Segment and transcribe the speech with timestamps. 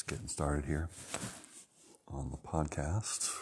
[0.00, 0.88] Just getting started here
[2.08, 3.36] on the podcast.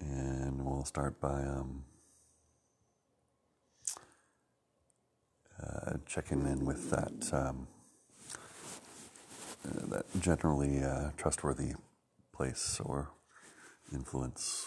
[0.00, 1.84] And we'll start by um,
[5.62, 7.66] uh, checking in with that um,
[9.66, 11.74] uh, that generally uh, trustworthy
[12.32, 13.10] place or
[13.92, 14.64] influence.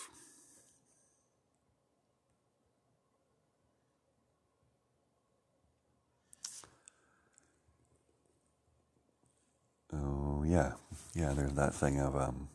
[9.98, 10.74] Oh yeah,
[11.16, 11.34] yeah.
[11.34, 12.50] There's that thing of um,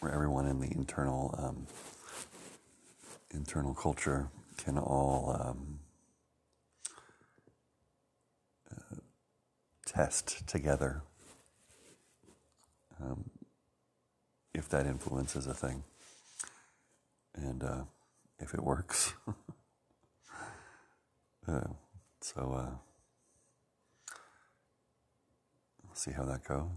[0.00, 1.66] where everyone in the internal um,
[3.32, 5.80] internal culture can all um,
[8.70, 8.96] uh,
[9.86, 11.02] test together
[13.02, 13.30] um,
[14.54, 15.82] if that influence is a thing
[17.34, 17.84] and uh,
[18.38, 19.14] if it works.
[21.48, 21.60] uh,
[22.20, 22.76] so uh,
[25.82, 26.68] we'll see how that goes.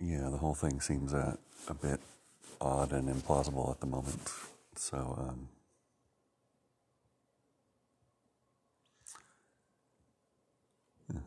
[0.00, 1.38] Yeah, the whole thing seems a,
[1.68, 2.00] a bit
[2.60, 4.20] odd and implausible at the moment.
[4.76, 5.48] So, um,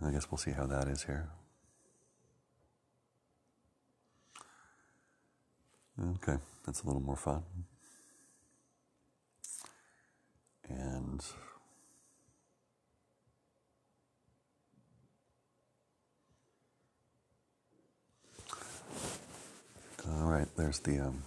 [0.04, 1.30] I guess we'll see how that is here.
[6.00, 7.42] Okay, that's a little more fun.
[10.70, 11.26] And
[20.08, 21.24] all right, there's the um,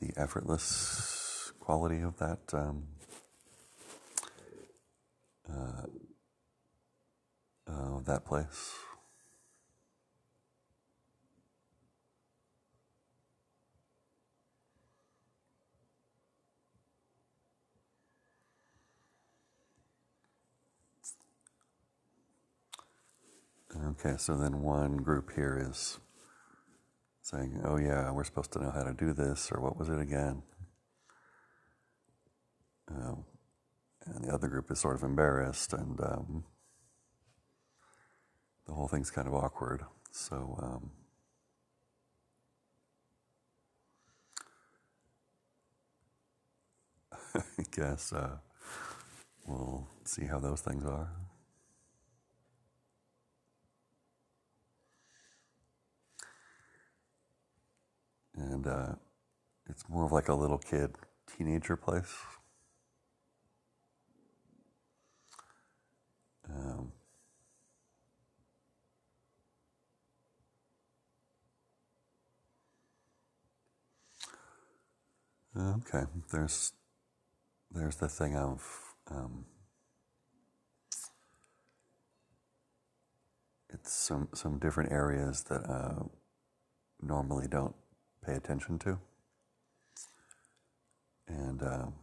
[0.00, 2.84] the effortless quality of that um,
[5.50, 5.86] uh,
[7.66, 8.85] of that place.
[23.84, 25.98] Okay, so then one group here is
[27.20, 30.00] saying, oh, yeah, we're supposed to know how to do this, or what was it
[30.00, 30.42] again?
[32.90, 33.24] Um,
[34.06, 36.44] and the other group is sort of embarrassed, and um,
[38.66, 39.82] the whole thing's kind of awkward.
[40.10, 40.90] So, um,
[47.34, 48.38] I guess uh,
[49.46, 51.25] we'll see how those things are.
[58.36, 58.94] And uh,
[59.68, 60.94] it's more of like a little kid
[61.36, 62.14] teenager place.
[66.48, 66.92] Um,
[75.58, 76.72] okay, there's
[77.70, 78.62] there's the thing of
[79.10, 79.46] um,
[83.70, 86.04] it's some some different areas that uh,
[87.02, 87.74] normally don't
[88.26, 88.98] pay attention to.
[91.28, 91.94] And um,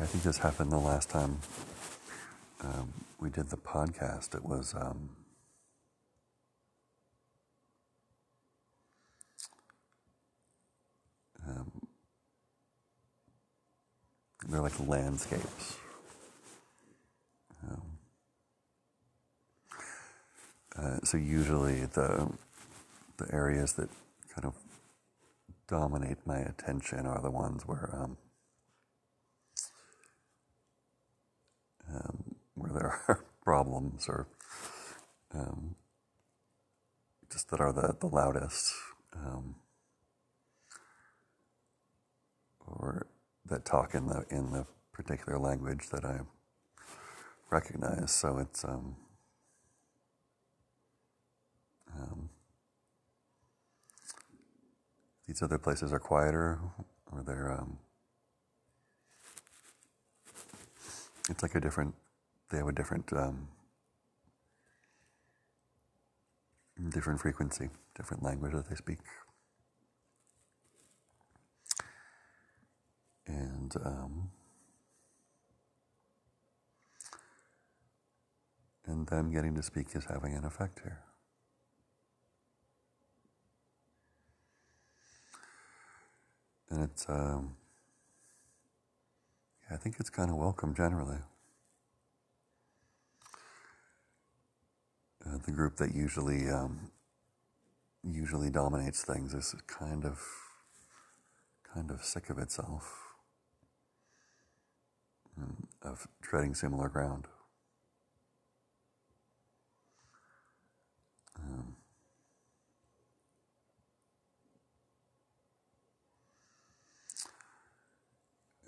[0.00, 1.38] I think this happened the last time
[2.62, 4.34] um, we did the podcast.
[4.34, 5.10] It was um,
[11.48, 11.70] um
[14.48, 15.76] they're like landscapes.
[20.76, 22.32] Uh, so usually the
[23.18, 23.90] the areas that
[24.34, 24.54] kind of
[25.68, 28.16] dominate my attention are the ones where um,
[31.94, 34.26] um, where there are problems or
[35.34, 35.74] um,
[37.30, 38.72] just that are the, the loudest
[39.14, 39.54] um,
[42.66, 43.06] or
[43.46, 46.20] that talk in the in the particular language that I
[47.50, 48.10] recognize.
[48.12, 48.64] So it's
[52.00, 52.28] um,
[55.26, 56.58] these other places are quieter,
[57.10, 57.52] or they're.
[57.52, 57.78] Um,
[61.28, 61.94] it's like a different.
[62.50, 63.12] They have a different.
[63.12, 63.48] Um,
[66.90, 68.98] different frequency, different language that they speak.
[73.26, 74.30] And um,
[78.86, 81.02] and them getting to speak is having an effect here.
[86.72, 87.54] And it's um,
[89.70, 91.18] I think it's kind of welcome generally.
[95.24, 96.90] Uh, the group that usually um,
[98.02, 100.20] usually dominates things is kind of
[101.74, 103.14] kind of sick of itself,
[105.38, 107.26] mm, of treading similar ground.
[111.38, 111.76] Um,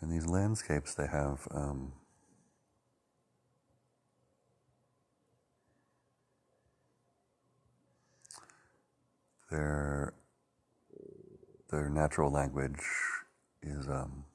[0.05, 1.93] and these landscapes, they have um,
[9.51, 10.13] their
[11.71, 12.83] their natural language
[13.63, 14.27] is um,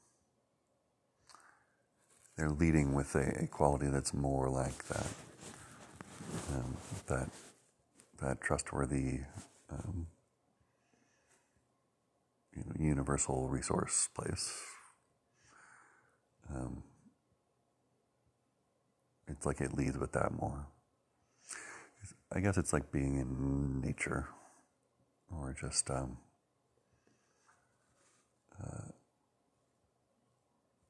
[2.36, 5.08] they're leading with a, a, quality that's more like that
[6.52, 7.30] um, that
[8.20, 9.20] that trustworthy
[9.70, 10.08] um,
[12.56, 14.79] you know, universal resource place.
[16.54, 16.84] Um,
[19.28, 20.68] it's like it leads with that more.
[22.32, 24.30] I guess it's like being in nature
[25.32, 26.18] or just um,
[28.62, 28.90] uh,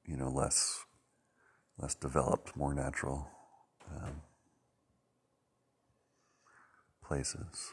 [0.05, 0.85] you know less
[1.77, 3.27] less developed, more natural
[3.89, 4.21] um,
[7.05, 7.71] places.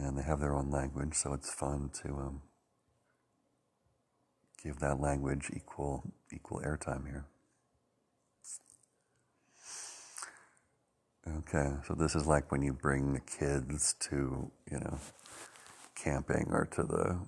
[0.00, 2.42] And they have their own language, so it's fun to um,
[4.62, 7.26] give that language equal equal airtime here.
[11.28, 14.98] Okay, so this is like when you bring the kids to, you know,
[15.94, 17.20] camping or to the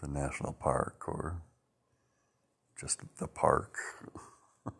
[0.00, 1.40] the national park or
[2.78, 3.76] just the park.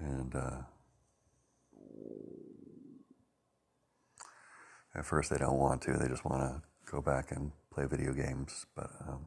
[0.00, 0.62] and uh,
[5.00, 6.62] at first they don't want to, they just want to
[6.92, 9.24] go back and play video games, but um,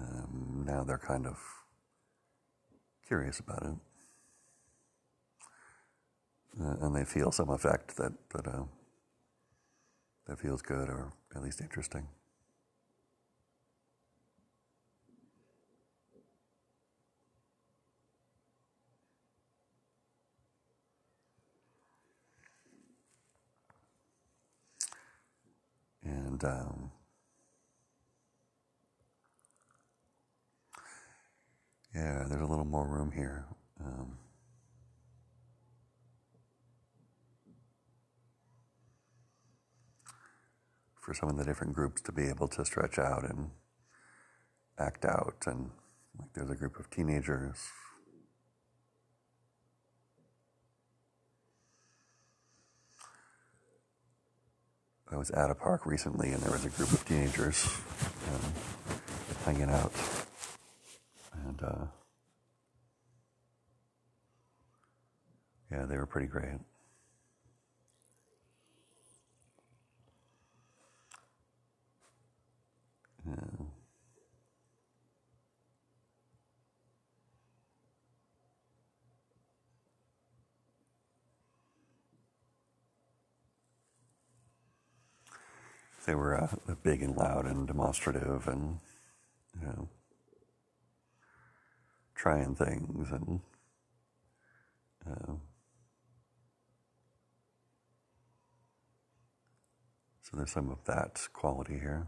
[0.00, 1.36] um, now they're kind of
[3.06, 3.76] curious about it.
[6.58, 8.62] Uh, and they feel some effect that that uh,
[10.28, 12.06] that feels good or at least interesting.
[26.34, 26.90] And um,
[31.94, 33.46] yeah, there's a little more room here.
[33.80, 34.18] Um,
[41.00, 43.50] for some of the different groups to be able to stretch out and
[44.76, 45.44] act out.
[45.46, 45.70] And
[46.18, 47.58] like there's a group of teenagers
[55.14, 57.68] I was at a park recently and there was a group of teenagers
[58.34, 58.52] um,
[59.44, 59.92] hanging out.
[61.46, 61.84] And uh,
[65.70, 66.58] yeah, they were pretty great.
[73.24, 73.63] Yeah.
[86.06, 88.78] They were uh, big and loud and demonstrative and,
[89.60, 89.88] you know,
[92.14, 93.40] trying things and,
[95.10, 95.32] uh,
[100.22, 102.06] so there's some of that quality here.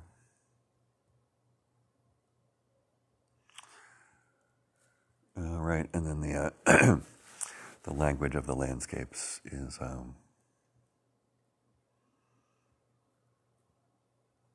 [5.38, 6.96] All right, and then the uh,
[7.82, 10.14] the language of the landscapes is um,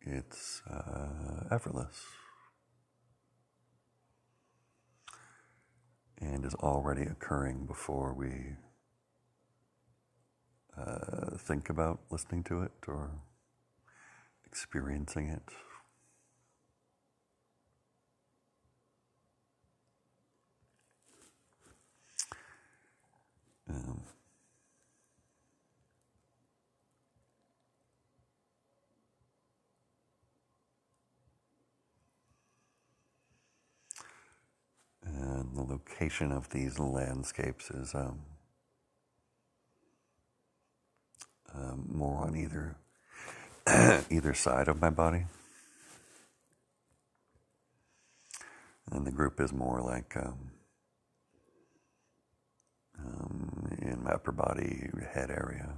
[0.02, 2.04] it's uh, effortless
[6.20, 8.56] and is already occurring before we
[10.78, 13.12] uh, think about listening to it or
[14.46, 15.54] experiencing it.
[23.70, 24.02] Um,
[35.22, 38.20] and the location of these landscapes is um,
[41.54, 42.76] um, more on either
[44.10, 45.26] either side of my body.
[48.92, 50.52] And the group is more like um,
[53.00, 55.70] um, in my upper body, head area.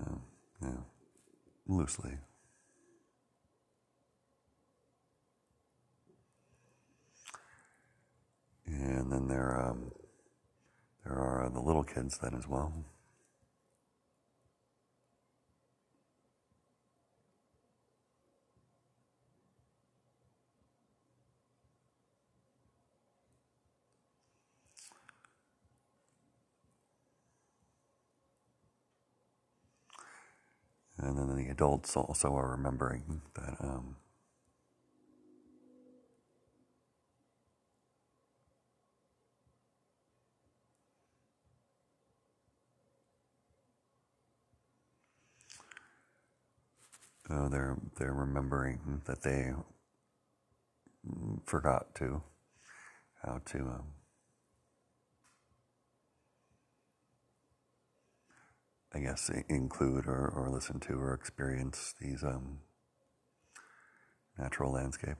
[0.00, 0.14] Uh,
[0.62, 0.68] yeah,
[1.66, 2.12] loosely.
[8.66, 9.92] And then there, um,
[11.04, 12.72] there are the little kids then as well.
[30.98, 33.96] And then the adults also are remembering that um,
[47.32, 49.52] uh, they're they're remembering that they
[51.46, 52.22] forgot to
[53.24, 53.84] how to um,
[58.94, 62.58] I guess, include or, or listen to or experience these um,
[64.38, 65.18] natural landscapes.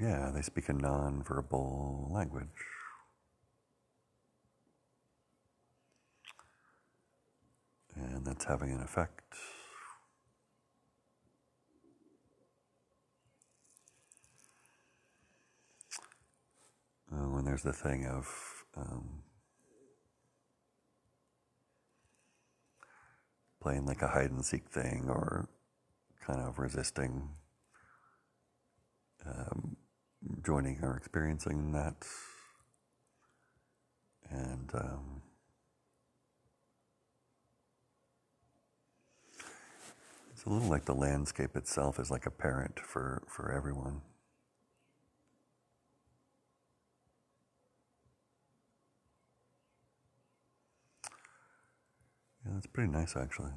[0.00, 2.46] yeah, they speak a non-verbal language.
[7.96, 9.22] And that's having an effect.
[17.12, 18.28] Uh, when there's the thing of
[18.76, 19.22] um,
[23.62, 25.48] playing like a hide and seek thing or
[26.26, 27.28] kind of resisting
[29.26, 29.76] um,
[30.44, 31.94] joining or experiencing that.
[34.30, 35.22] And um,
[40.32, 44.00] it's a little like the landscape itself is like a parent for, for everyone.
[52.44, 53.52] Yeah, that's pretty nice actually.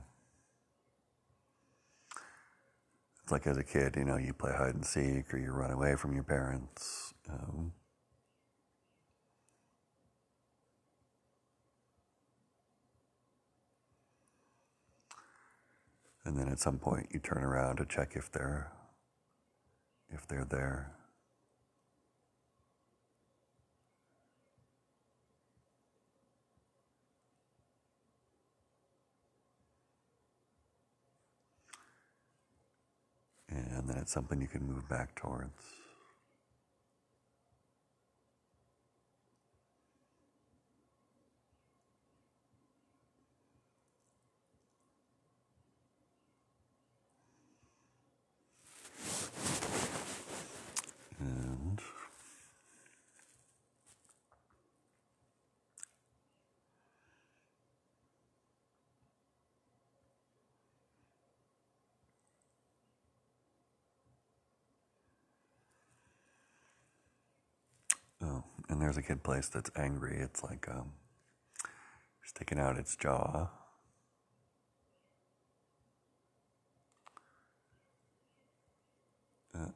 [3.27, 5.71] It's like as a kid, you know, you play hide and seek or you run
[5.71, 7.13] away from your parents.
[7.29, 7.73] Um,
[16.23, 18.71] and then at some point you turn around to check if they're
[20.09, 20.96] if they're there.
[33.77, 35.51] And then it's something you can move back towards.
[51.19, 51.79] And
[68.23, 70.17] Oh, and there's a kid place that's angry.
[70.17, 70.93] It's like um,
[72.23, 73.49] sticking out its jaw.
[79.53, 79.71] Uh,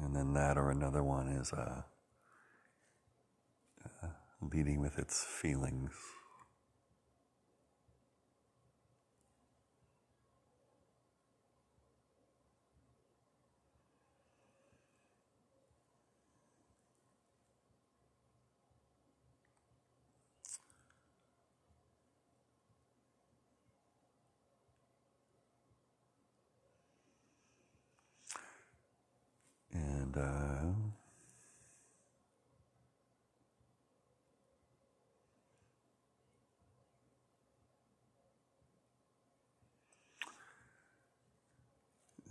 [0.00, 1.82] and then that or another one is uh,
[4.02, 4.06] uh,
[4.40, 5.92] leading with its feelings.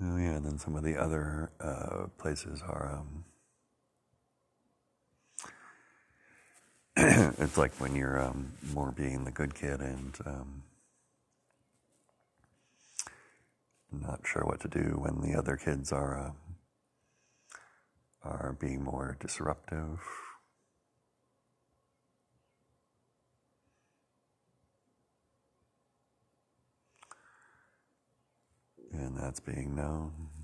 [0.01, 2.99] Oh yeah, and then some of the other uh, places are.
[2.99, 3.25] Um,
[7.39, 10.63] it's like when you're um, more being the good kid and um,
[13.91, 16.31] not sure what to do when the other kids are uh,
[18.23, 19.99] are being more disruptive.
[28.91, 30.36] And that's being known.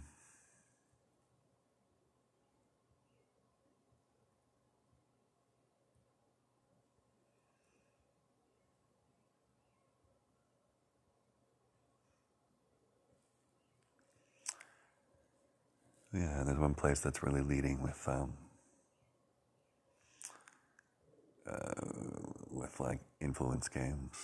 [16.13, 18.33] Yeah, there's one place that's really leading with um,
[21.49, 21.73] uh,
[22.51, 24.15] with like influence games.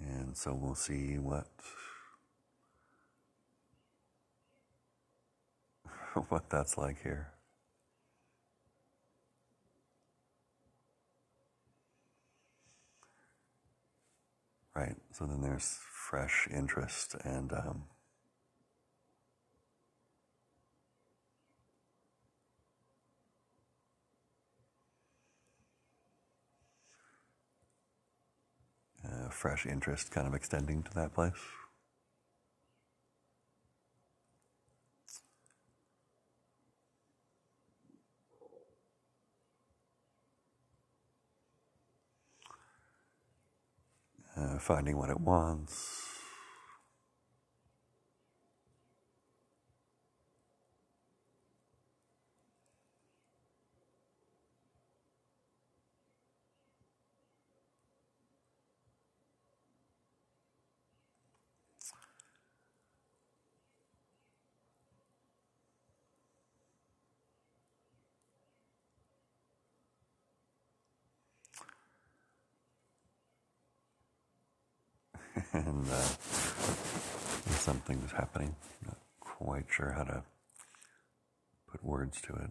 [0.00, 1.48] And so we'll see what
[6.28, 7.28] what that's like here.
[14.76, 14.96] Right.
[15.10, 17.84] So then there's fresh interest and um,
[29.02, 31.32] uh, fresh interest kind of extending to that place.
[44.36, 46.15] Uh, finding what it wants.
[75.64, 76.02] And uh,
[77.56, 78.54] something's happening.
[78.84, 80.22] Not quite sure how to
[81.70, 82.50] put words to it.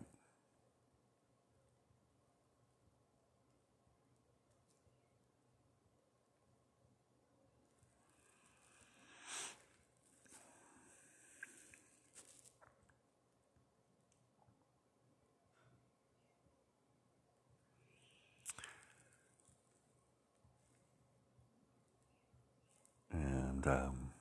[23.12, 24.12] And um,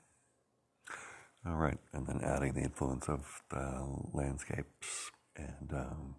[1.46, 6.16] all right, and then adding the influence of the landscapes and um,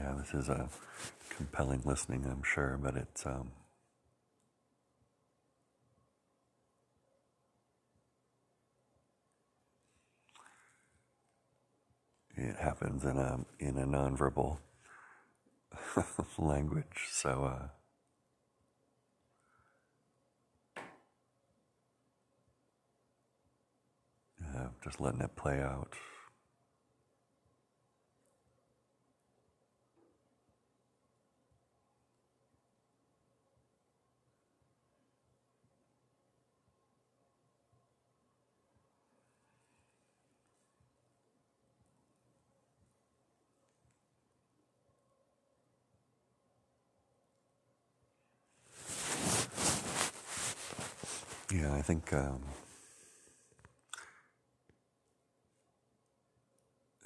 [0.00, 0.70] Yeah, this is a
[1.36, 3.52] compelling listening, I'm sure, but it's um,
[12.36, 14.58] it happens in a in a nonverbal
[16.38, 17.68] language, so uh,
[24.58, 25.94] uh, just letting it play out.
[51.52, 52.40] Yeah, I think um,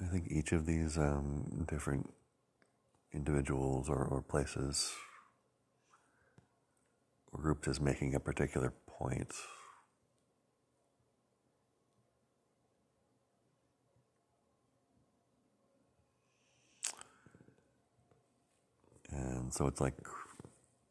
[0.01, 2.09] I think each of these um, different
[3.13, 4.91] individuals or, or places
[7.31, 9.31] or groups is making a particular point.
[19.11, 19.95] And so it's like,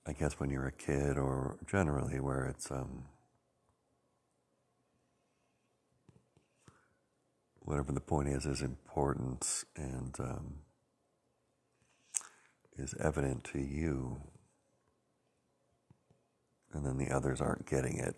[0.06, 3.04] I guess when you're a kid or generally where it's, um,
[7.64, 10.54] whatever the point is, is important and um,
[12.76, 14.20] is evident to you,
[16.72, 18.16] and then the others aren't getting it,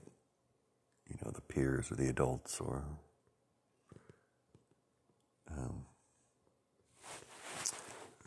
[1.09, 2.85] you know, the peers or the adults or
[5.51, 5.85] um,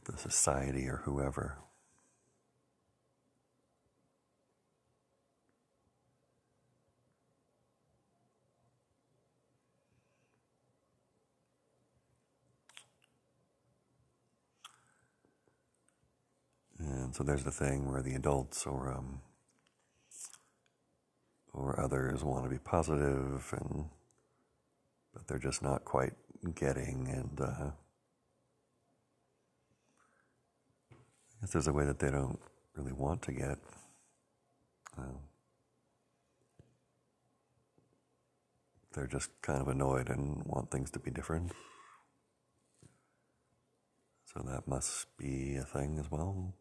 [0.06, 1.58] the society or whoever.
[16.90, 19.22] And so there's the thing where the adults or um,
[21.54, 23.86] or others want to be positive, and
[25.14, 26.14] but they're just not quite
[26.56, 27.08] getting.
[27.08, 27.72] And uh,
[30.92, 32.40] I guess there's a way that they don't
[32.76, 33.60] really want to get.
[34.98, 35.20] Um,
[38.94, 41.52] they're just kind of annoyed and want things to be different.
[44.34, 46.54] So that must be a thing as well.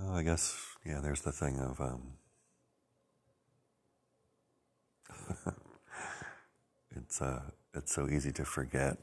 [0.00, 0.56] I guess,
[0.86, 2.12] yeah, there's the thing of um,
[6.96, 7.42] it's uh,
[7.74, 8.96] it's so easy to forget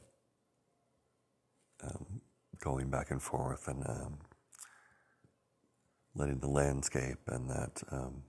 [1.84, 2.22] um,
[2.62, 4.18] going back and forth and um,
[6.16, 8.24] letting the landscape and that um,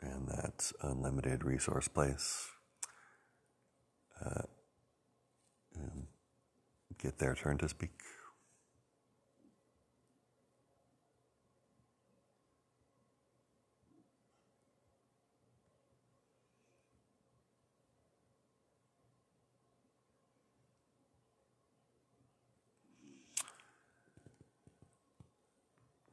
[0.00, 2.48] and that unlimited resource place
[4.24, 4.42] uh,
[6.98, 7.90] get their turn to speak.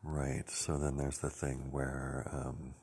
[0.04, 2.74] Right, so then there's the thing where um,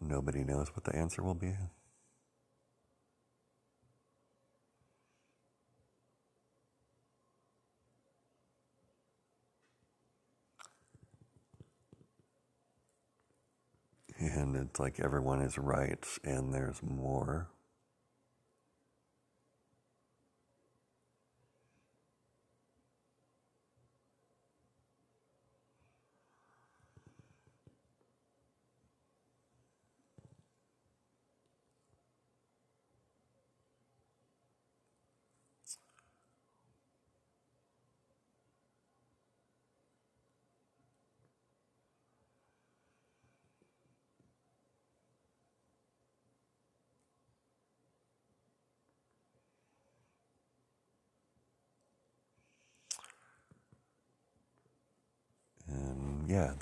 [0.00, 1.54] nobody knows what the answer will be.
[14.18, 17.48] And it's like everyone is right and there's more.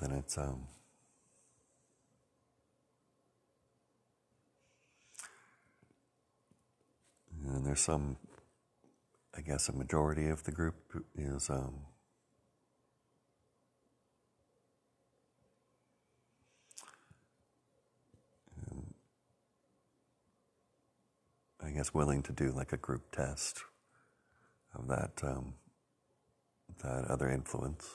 [0.02, 0.66] Then it's um
[7.46, 8.16] and there's some
[9.36, 10.74] I guess a majority of the group
[11.14, 11.86] is um
[21.64, 23.62] I guess willing to do like a group test
[24.74, 25.54] of that um,
[26.82, 27.88] that other influence.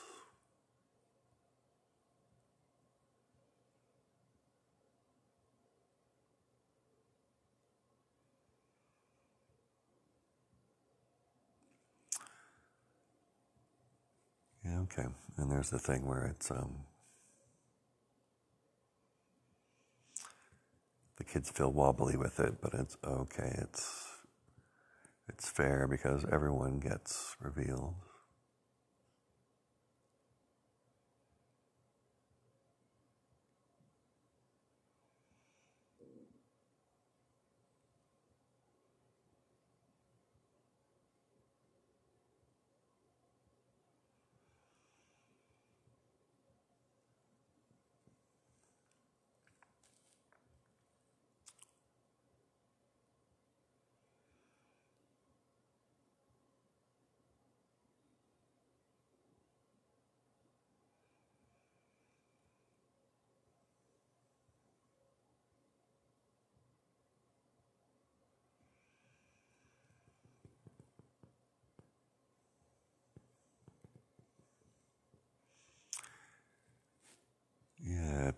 [14.68, 15.08] Yeah, okay.
[15.38, 16.74] And there's the thing where it's um,
[21.16, 23.54] the kids feel wobbly with it, but it's okay.
[23.58, 24.06] It's
[25.28, 27.94] it's fair because everyone gets revealed.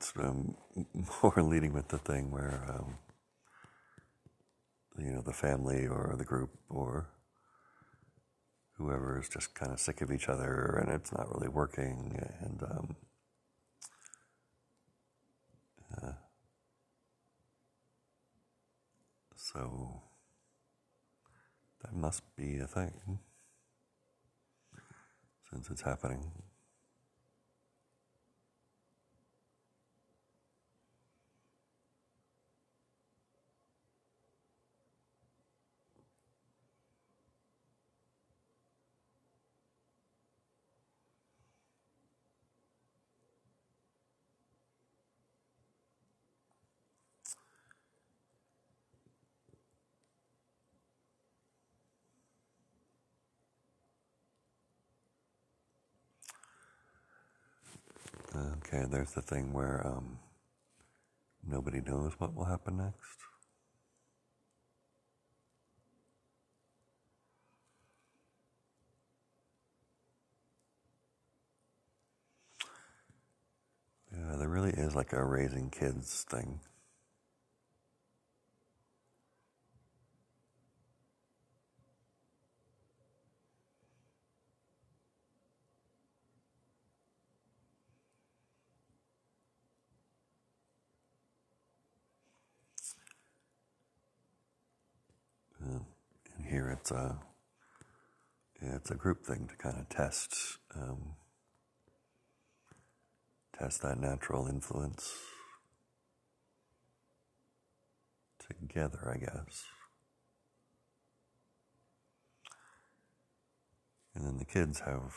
[0.00, 0.56] It's um,
[1.22, 2.96] more leading with the thing where um,
[4.98, 7.10] you know the family or the group or
[8.78, 12.62] whoever is just kind of sick of each other and it's not really working and
[12.62, 12.96] um,
[16.02, 16.12] uh,
[19.36, 20.00] so
[21.82, 23.18] that must be a thing
[25.50, 26.30] since it's happening.
[58.72, 60.18] Okay, there's the thing where um,
[61.44, 63.16] nobody knows what will happen next.
[74.12, 76.60] Yeah, there really is like a raising kids thing.
[95.62, 97.18] and here it's a
[98.62, 101.14] it's a group thing to kind of test um,
[103.58, 105.12] test that natural influence
[108.38, 109.64] together, I guess.
[114.14, 115.14] And then the kids have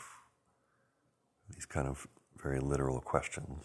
[1.50, 2.06] these kind of
[2.40, 3.64] very literal questions.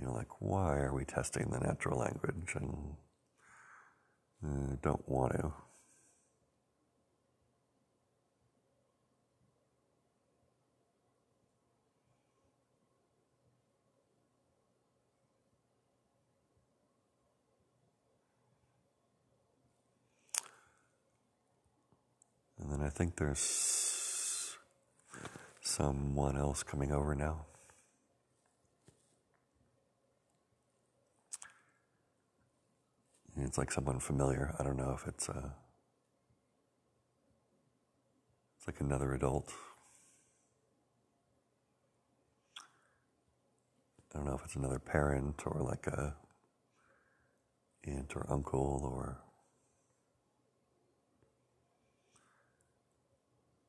[0.00, 2.94] You know, like, why are we testing the natural language and
[4.42, 5.52] uh, don't want to?
[22.58, 24.56] And then I think there's
[25.60, 27.46] someone else coming over now.
[33.42, 34.54] It's like someone familiar.
[34.58, 35.50] I don't know if it's uh,
[38.56, 39.52] it's like another adult.
[44.12, 46.16] I don't know if it's another parent or like a
[47.84, 49.18] aunt or uncle or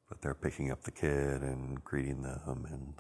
[0.10, 2.94] but they're picking up the kid and greeting them and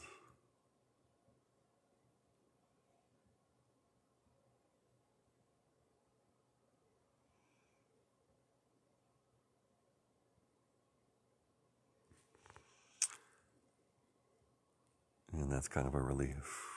[15.52, 16.70] and that's kind of a relief.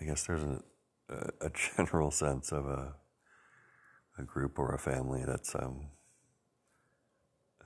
[0.00, 0.60] I guess there's a,
[1.40, 2.94] a, general sense of a,
[4.18, 5.86] a group or a family that's um,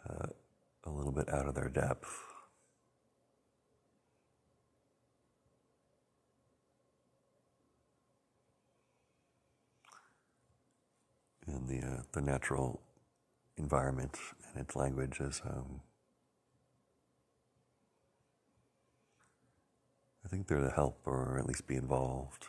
[0.06, 0.26] uh,
[0.84, 2.10] a little bit out of their depth.
[11.46, 12.82] And the, uh, the natural
[13.56, 14.18] environment
[14.52, 15.80] and its language is um,
[20.24, 22.46] I think they're to help or at least be involved.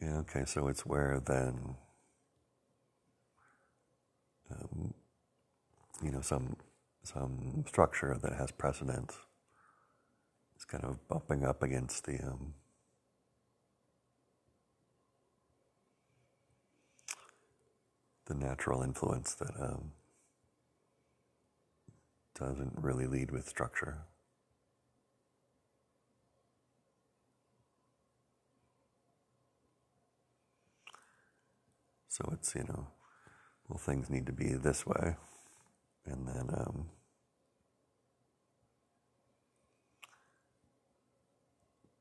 [0.00, 1.76] Yeah, okay, so it's where then,
[4.50, 4.94] um,
[6.02, 6.56] you know, some
[7.02, 9.12] some structure that has precedent
[10.56, 12.54] is kind of bumping up against the um,
[18.30, 19.90] the natural influence that um,
[22.38, 23.98] doesn't really lead with structure.
[32.06, 32.86] So it's, you know,
[33.68, 35.16] well, things need to be this way.
[36.06, 36.86] And then, um,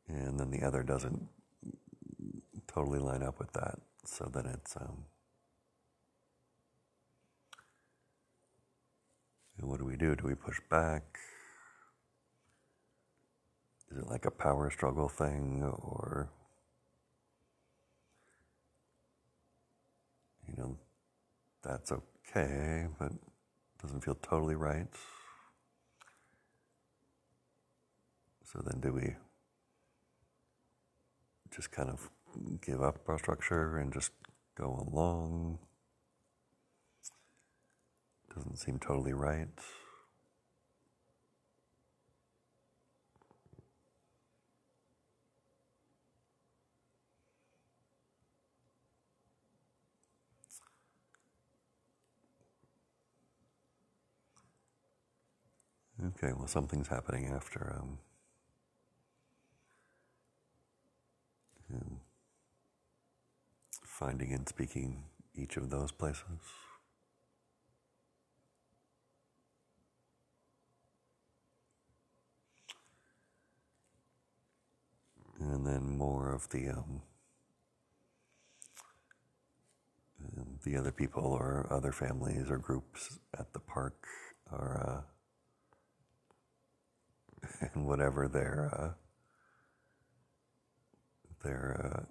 [0.07, 1.27] and then the other doesn't
[2.67, 3.79] totally line up with that.
[4.05, 5.05] So then it's, um,
[9.59, 10.15] And what do we do?
[10.15, 11.03] Do we push back?
[13.91, 16.29] Is it like a power struggle thing or,
[20.47, 20.77] you know,
[21.63, 23.11] that's okay, but
[23.81, 24.87] doesn't feel totally right?
[28.45, 29.15] So then do we
[31.53, 32.09] just kind of
[32.61, 34.11] give up our structure and just
[34.55, 35.59] go along?
[38.35, 39.47] Doesn't seem totally right.
[56.05, 57.97] Okay, well, something's happening after um,
[61.73, 61.99] um,
[63.83, 65.03] finding and speaking
[65.35, 66.23] each of those places.
[75.39, 77.01] And then more of the um,
[80.37, 84.05] um the other people or other families or groups at the park
[84.51, 84.77] are.
[84.87, 85.01] Uh,
[87.73, 88.93] and whatever their uh,
[91.43, 92.05] their uh,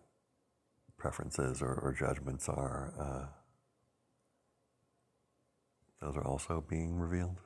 [0.97, 3.27] preferences or, or, judgments are, uh,
[6.01, 7.37] those are also being revealed.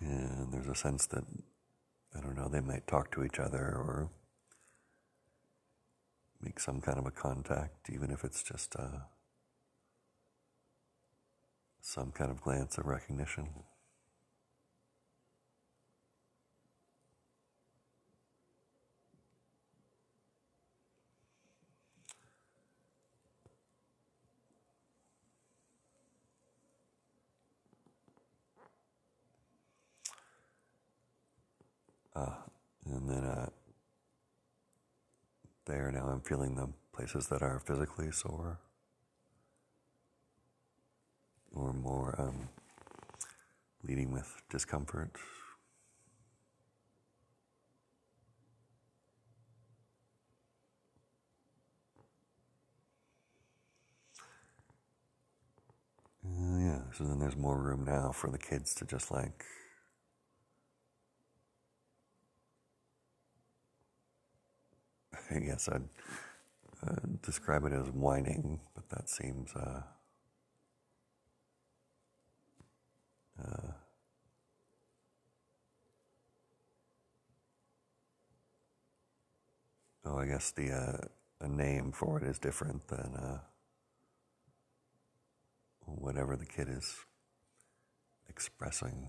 [0.00, 1.24] And there's a sense that,
[2.16, 4.10] I don't know, they might talk to each other or
[6.40, 9.00] make some kind of a contact, even if it's just uh,
[11.80, 13.48] some kind of glance of recognition.
[32.14, 32.34] Uh,
[32.86, 33.48] and then uh,
[35.64, 38.58] there now Feeling the places that are physically sore
[41.54, 42.48] or more um,
[43.86, 45.10] leading with discomfort.
[56.24, 59.44] Uh, yeah, so then there's more room now for the kids to just like
[65.34, 65.88] I guess I'd
[66.86, 69.82] uh, describe it as whining, but that seems uh,
[73.42, 73.72] uh,
[80.04, 83.38] oh, I guess the uh, a name for it is different than uh,
[85.86, 86.94] whatever the kid is
[88.28, 89.08] expressing.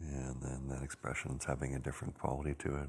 [0.00, 2.88] and then that expression's having a different quality to it.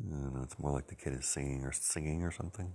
[0.00, 2.72] And it's more like the kid is singing or singing or something.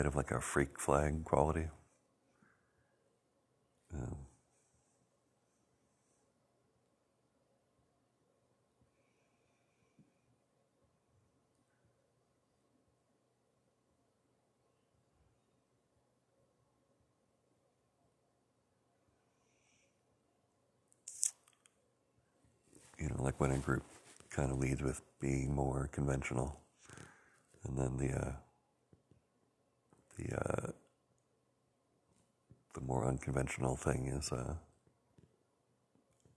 [0.00, 1.68] Bit of like a freak flag quality.
[3.92, 4.16] Um,
[22.98, 23.82] you know, like when a group
[24.30, 26.58] kind of leads with being more conventional,
[27.64, 28.32] and then the uh,
[30.28, 30.70] the uh,
[32.86, 34.54] more unconventional thing is uh,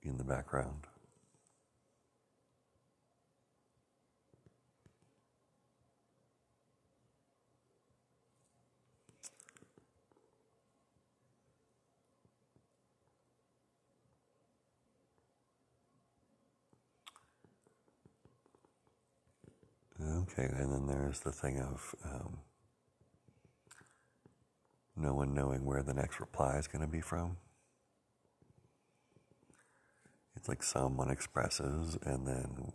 [0.03, 0.87] in the background.
[20.01, 22.37] Okay, and then there's the thing of um,
[24.95, 27.37] no one knowing where the next reply is going to be from.
[30.35, 32.73] It's like someone expresses, and then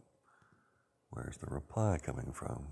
[1.10, 2.68] where's the reply coming from?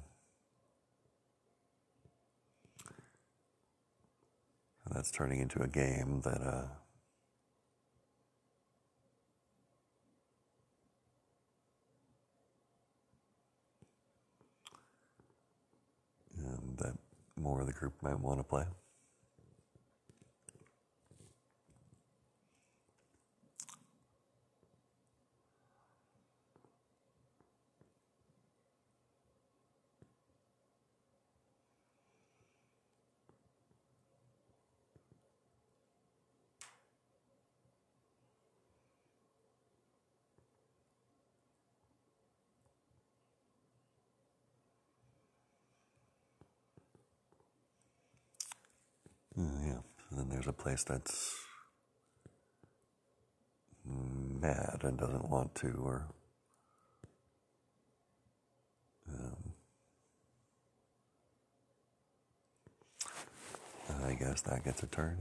[4.84, 6.66] And that's turning into a game that uh,
[16.78, 16.94] that
[17.36, 18.64] more of the group might want to play.
[49.38, 49.78] Uh, yeah,
[50.48, 51.34] a place that's
[53.84, 56.08] mad and doesn't want to, or
[59.08, 59.52] um,
[64.04, 65.18] I guess that gets a turn.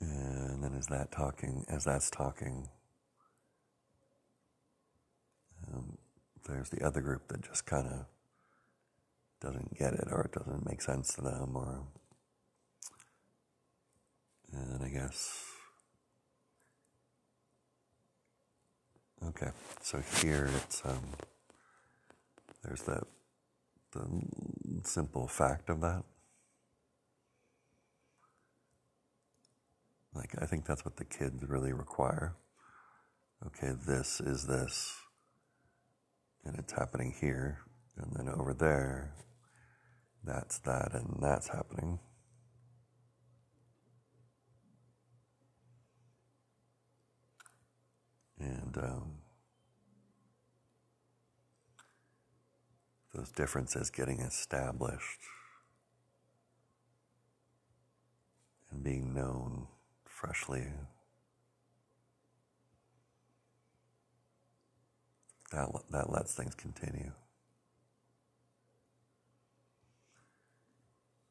[0.00, 2.68] And then as that talking, as that's talking,
[5.72, 5.96] um,
[6.46, 8.04] there's the other group that just kind of
[9.40, 11.82] doesn't get it or it doesn't make sense to them or
[14.52, 15.44] and I guess
[19.28, 19.50] okay
[19.82, 21.02] so here it's um
[22.62, 23.02] there's the
[23.92, 24.06] the
[24.84, 26.04] simple fact of that
[30.14, 32.36] Like, I think that's what the kids really require.
[33.46, 34.94] Okay, this is this,
[36.44, 37.58] and it's happening here,
[37.96, 39.12] and then over there,
[40.22, 41.98] that's that, and that's happening.
[48.38, 49.12] And um,
[53.14, 55.20] those differences getting established
[58.70, 59.66] and being known
[60.24, 60.64] freshly.
[65.52, 67.12] That, that lets things continue.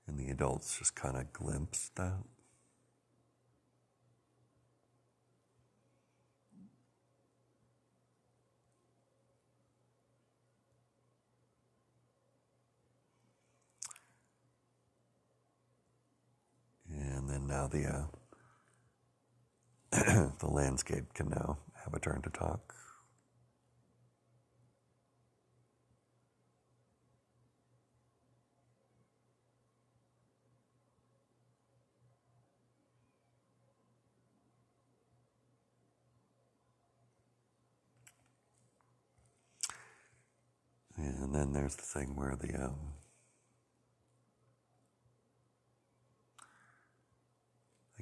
[0.05, 2.19] And the adults just kind of glimpse that.
[16.89, 18.22] And then now the uh,
[20.39, 22.73] the landscape can now have a turn to talk.
[40.97, 42.93] And then there's the thing where the um,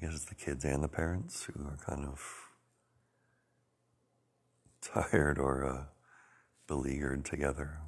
[0.02, 2.50] guess it's the kids and the parents who are kind of
[4.82, 5.84] tired or uh,
[6.68, 7.80] beleaguered together.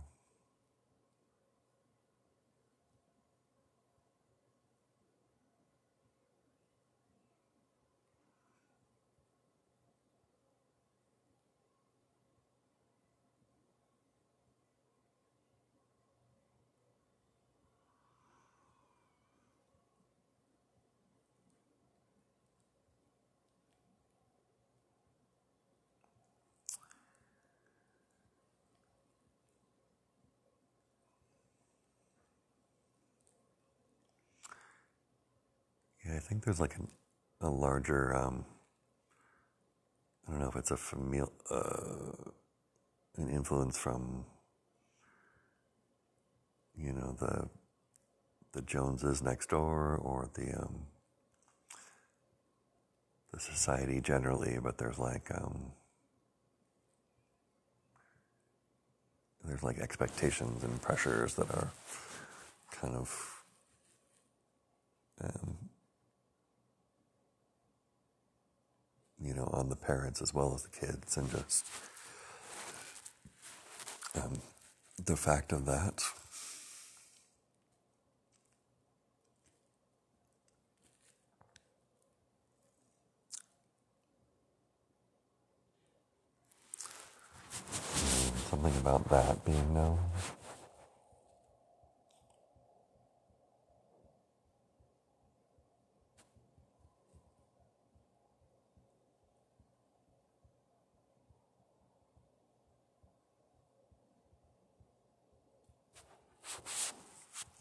[36.05, 36.87] Yeah, I there's like an,
[37.41, 38.45] a larger, um,
[40.27, 42.31] I don't know if it's a familial, uh,
[43.17, 44.25] an influence from
[46.75, 47.47] you know the
[48.53, 50.87] the Joneses next door or the um,
[53.31, 55.71] the society generally, but there's like um,
[59.45, 61.71] there's like expectations and pressures that are
[62.71, 63.43] kind of
[65.21, 65.57] um,
[69.23, 71.65] you know on the parents as well as the kids, and just
[74.15, 74.41] um,
[75.03, 76.03] the fact of that.
[88.49, 89.99] Something about that being known.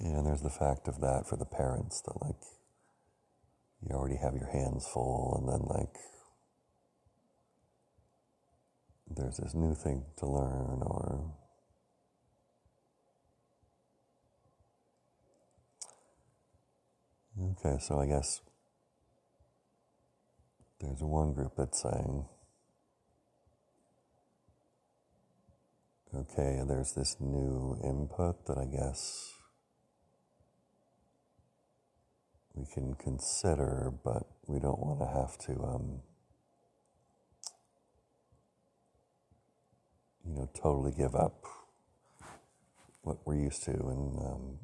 [0.01, 2.37] Yeah, and there's the fact of that for the parents that like
[3.89, 5.97] you already have your hands full and then like
[9.11, 11.35] there's this new thing to learn or
[17.53, 18.41] okay so i guess
[20.81, 22.25] there's one group that's saying
[26.15, 29.33] okay there's this new input that i guess
[32.55, 36.01] we can consider but we don't want to have to um,
[40.27, 41.45] you know, totally give up
[43.03, 44.59] what we're used to in um,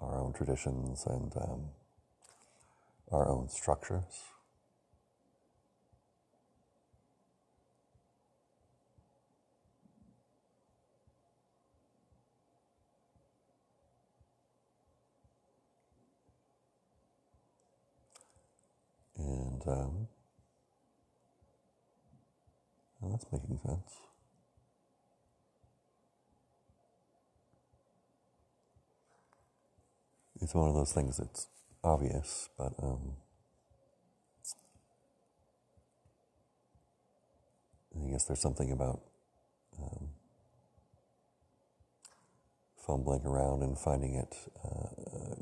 [0.00, 1.70] our own traditions and um,
[3.12, 4.33] our own structures.
[19.24, 20.08] And um,
[23.00, 24.04] well, that's making sense.
[30.44, 31.48] it's one of those things that's
[31.82, 33.16] obvious, but um,
[37.96, 39.00] I guess there's something about
[39.78, 40.08] um,
[42.86, 45.34] fumbling around and finding it uh,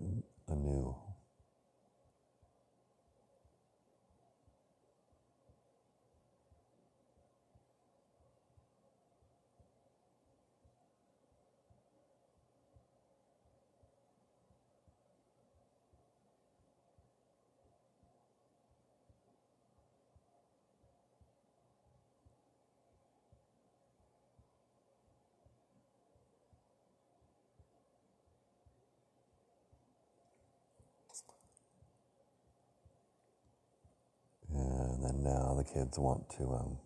[35.52, 36.78] Now the kids want to um,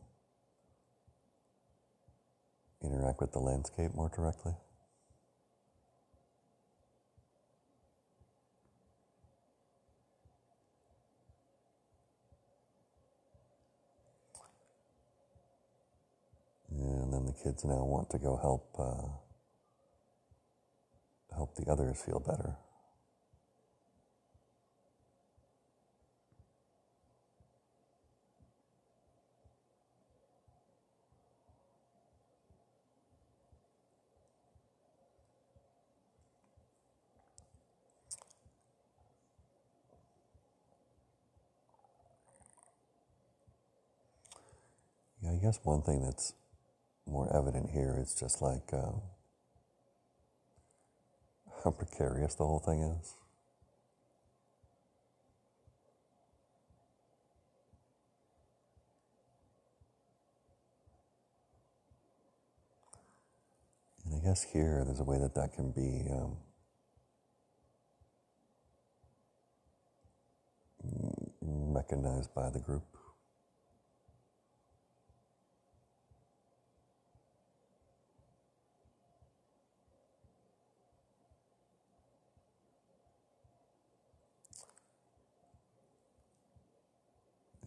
[2.83, 4.55] interact with the landscape more directly.
[16.71, 19.07] And then the kids now want to go help uh,
[21.37, 22.57] help the others feel better.
[45.47, 46.33] Guess one thing that's
[47.07, 48.91] more evident here is just like uh,
[51.63, 53.15] how precarious the whole thing is.
[64.05, 66.39] And I guess here there's a way that that can be um,
[71.73, 72.96] recognized by the group.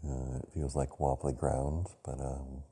[0.10, 2.64] Uh, it feels like wobbly ground, but um,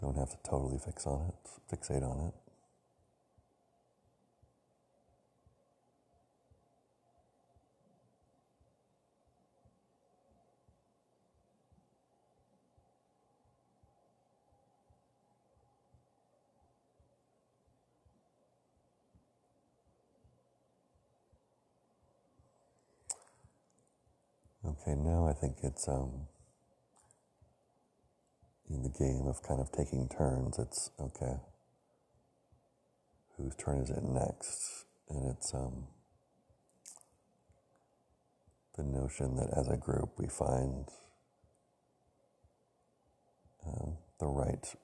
[0.00, 2.51] don't have to totally fix on it, fixate on it.
[24.82, 26.26] Okay, now I think it's um,
[28.68, 30.58] in the game of kind of taking turns.
[30.58, 31.36] It's okay,
[33.36, 34.84] whose turn is it next?
[35.08, 35.86] And it's um,
[38.76, 40.88] the notion that as a group we find
[43.66, 44.74] um, the right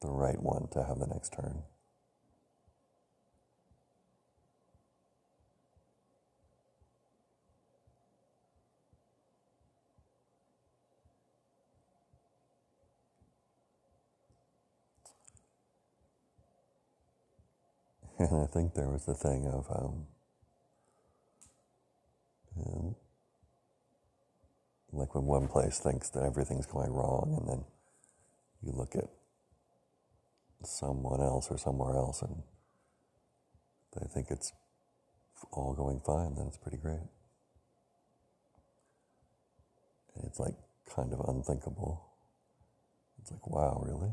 [0.00, 1.62] the right one to have the next turn.
[18.30, 20.06] And I think there was the thing of um,
[22.58, 22.94] um,
[24.92, 27.64] like when one place thinks that everything's going wrong, and then
[28.62, 29.08] you look at
[30.64, 32.42] someone else or somewhere else and
[33.98, 34.52] they think it's
[35.50, 37.00] all going fine, then it's pretty great.
[40.14, 40.54] And it's like
[40.94, 42.04] kind of unthinkable.
[43.20, 44.12] It's like, wow, really?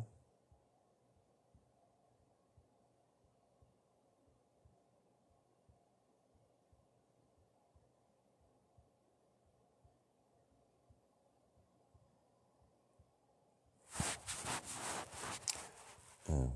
[16.29, 16.51] Um,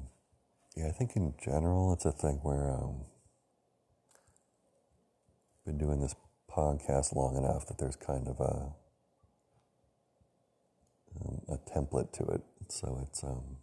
[0.76, 3.06] yeah, I think in general it's a thing where um,
[5.66, 6.16] been doing this
[6.52, 8.74] podcast long enough that there's kind of a
[11.22, 12.41] um, a template to it.
[12.70, 13.58] So it's um,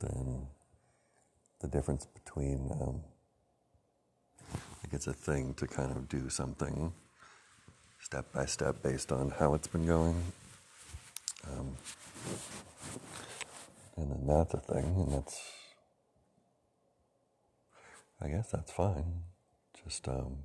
[0.00, 0.46] then
[1.60, 3.00] the difference between um,
[4.82, 6.92] like it's a thing to kind of do something
[8.00, 10.20] step by step based on how it's been going.
[11.46, 11.76] Um,
[13.96, 15.40] and then that's a thing, and that's,
[18.20, 19.22] I guess that's fine.
[19.84, 20.38] Just um,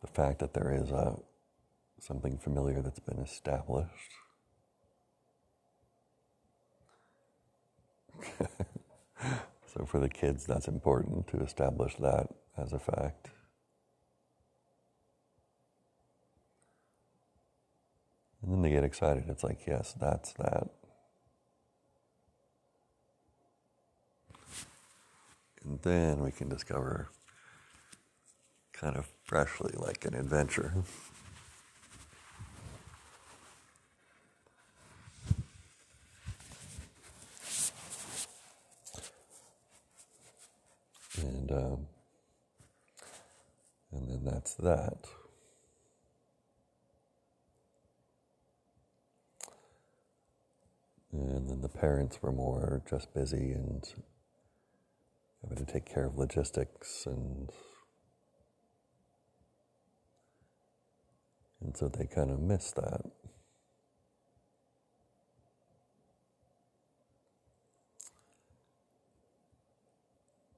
[0.00, 1.16] the fact that there is a,
[2.00, 3.90] something familiar that's been established.
[9.66, 13.30] so for the kids, that's important to establish that as a fact.
[18.42, 19.24] And then they get excited.
[19.28, 20.68] It's like, yes, that's that.
[25.64, 27.08] And then we can discover
[28.72, 30.72] kind of freshly like an adventure.
[41.16, 41.86] And um,
[43.92, 45.06] and then that's that.
[51.12, 53.84] And then the parents were more just busy and
[55.42, 57.50] having to take care of logistics and
[61.60, 63.02] and so they kind of missed that.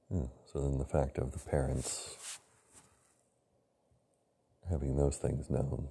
[0.09, 2.39] Yeah, so then the fact of the parents
[4.69, 5.87] having those things known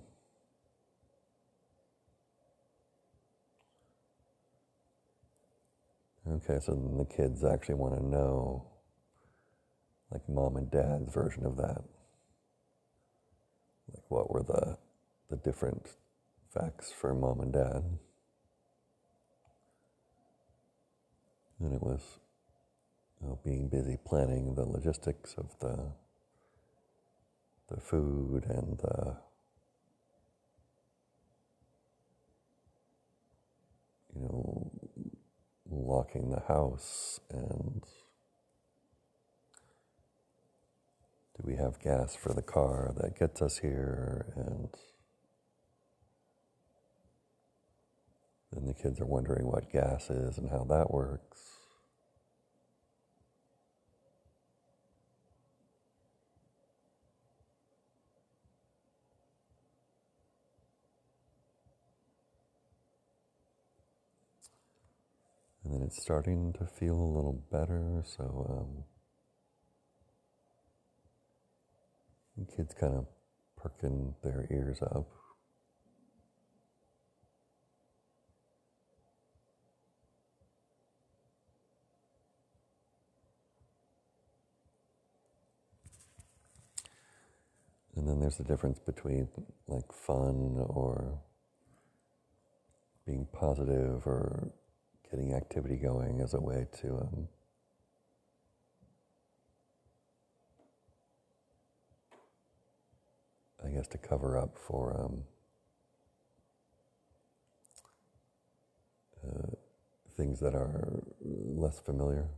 [6.26, 8.66] Okay, so then the kids actually want to know,
[10.10, 11.82] like mom and dad's version of that.
[13.92, 14.78] Like, what were the
[15.28, 15.86] the different
[16.52, 17.82] facts for mom and dad?
[21.60, 22.00] And it was
[23.20, 25.92] you know, being busy planning the logistics of the
[27.74, 29.16] the food and the
[34.14, 34.70] you know
[35.70, 37.82] locking the house and
[41.36, 44.68] do we have gas for the car that gets us here and
[48.52, 51.53] then the kids are wondering what gas is and how that works
[65.74, 68.02] then it's starting to feel a little better.
[68.04, 68.84] So
[72.38, 73.06] um, kids kind of
[73.56, 75.08] perking their ears up.
[87.96, 89.28] And then there's the difference between
[89.66, 91.20] like fun or
[93.06, 94.52] being positive or
[95.14, 97.28] getting activity going as a way to um,
[103.64, 105.22] I guess to cover up for um,
[109.24, 109.54] uh,
[110.16, 112.28] things that are less familiar.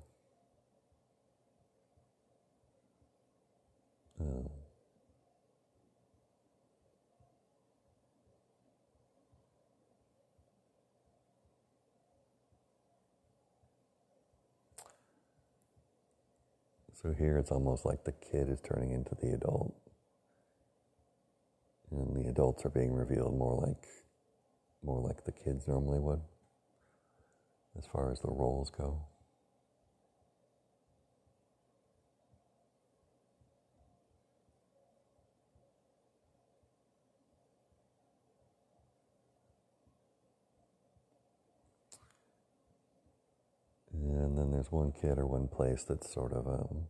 [4.21, 4.49] Um,
[17.03, 19.75] So here it's almost like the kid is turning into the adult.
[21.91, 23.87] And the adults are being revealed more like
[24.83, 26.21] more like the kids normally would
[27.79, 29.03] as far as the roles go.
[43.93, 46.87] And then there's one kid or one place that's sort of um,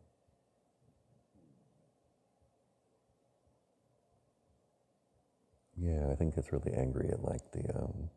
[5.78, 8.11] yeah, I think it's really angry at like the um,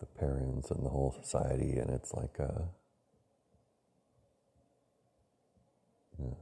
[0.00, 2.62] the parents and the whole society, and it's like uh,
[6.18, 6.34] yeah.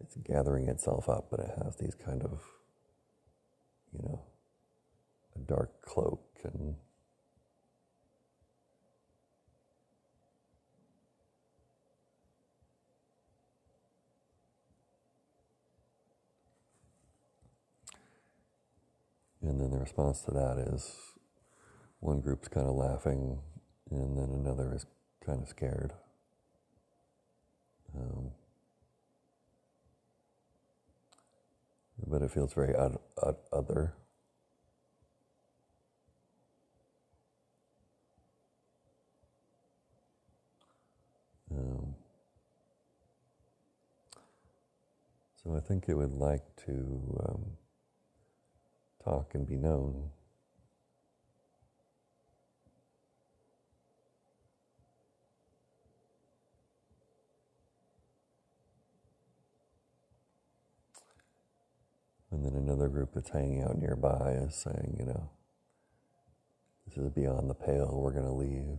[0.00, 2.42] it's gathering itself up, but it has these kind of
[3.92, 4.22] you know,
[5.36, 6.74] a dark cloak and
[19.42, 20.96] and then the response to that is
[22.00, 23.38] one group's kind of laughing
[23.90, 24.86] and then another is
[25.24, 25.92] kind of scared.
[27.96, 28.30] Um,
[32.06, 32.74] but it feels very
[33.52, 33.94] other.
[41.56, 41.94] Um,
[45.42, 47.44] so I think it would like to um,
[49.04, 50.10] talk and be known.
[62.30, 65.30] And then another group that's hanging out nearby is saying, you know,
[66.86, 68.78] this is beyond the pale, we're going to leave.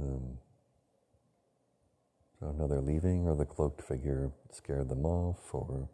[0.00, 0.38] Um,
[2.40, 5.88] so now they're leaving, or the cloaked figure scared them off, or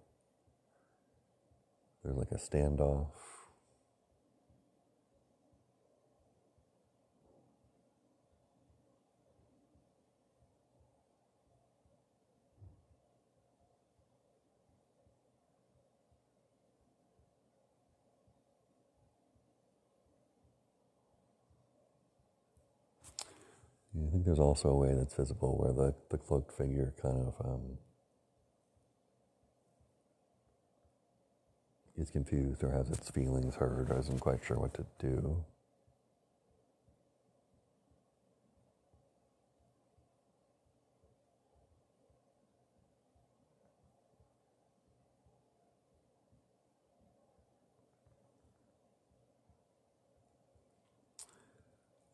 [2.04, 3.08] there's like a standoff.
[23.96, 27.34] I think there's also a way that's visible where the, the cloaked figure kind of
[27.46, 27.78] um,
[31.98, 35.44] is confused or has its feelings hurt or isn't quite sure what to do.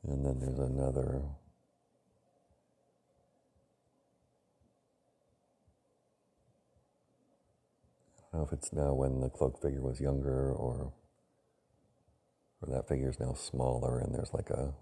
[0.08, 1.22] And then there's another
[8.32, 10.92] Know if it's now when the cloak figure was younger or
[12.62, 14.72] or that figure is now smaller and there's like a,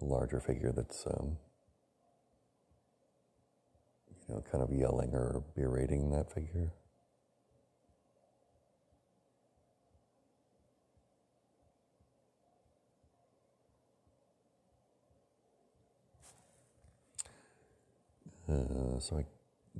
[0.00, 1.36] a larger figure that's um,
[4.28, 6.72] you know kind of yelling or berating that figure.
[18.50, 19.24] Uh, so I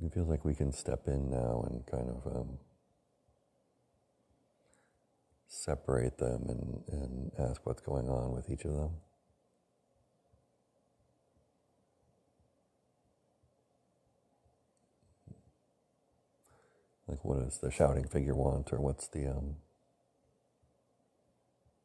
[0.03, 2.57] it feels like we can step in now and kind of um,
[5.47, 8.91] separate them and, and ask what's going on with each of them.
[17.07, 19.55] Like, what does the shouting figure want, or what's the um,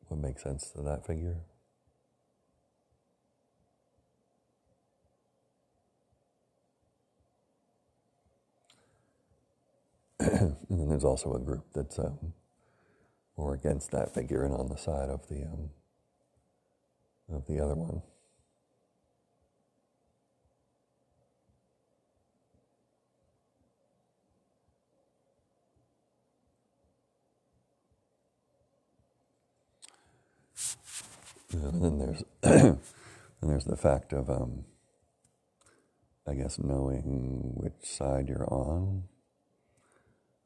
[0.09, 1.39] what makes sense to that figure?
[10.69, 12.33] And then there's also a group that's um,
[13.37, 15.71] more against that figure and on the side of the um,
[17.33, 18.03] of the other one.
[31.53, 34.65] And then there's and there's the fact of um,
[36.27, 39.05] I guess knowing which side you're on,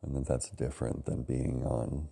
[0.02, 2.08] and that that's different than being on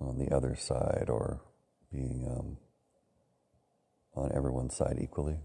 [0.00, 1.40] on the other side or
[1.92, 2.56] being um,
[4.14, 5.36] on everyone's side equally.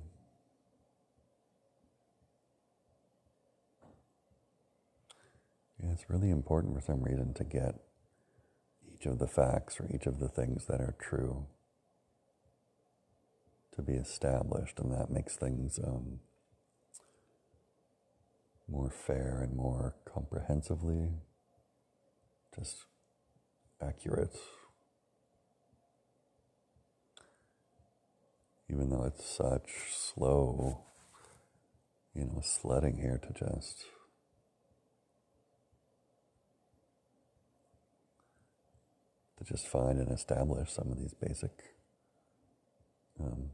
[5.81, 7.75] Yeah, it's really important for some reason to get
[8.93, 11.47] each of the facts or each of the things that are true
[13.75, 16.19] to be established, and that makes things um,
[18.67, 21.09] more fair and more comprehensively
[22.55, 22.85] just
[23.81, 24.35] accurate.
[28.69, 30.85] Even though it's such slow,
[32.15, 33.85] you know, sledding here to just
[39.37, 41.51] to just find and establish some of these basic
[43.19, 43.49] um,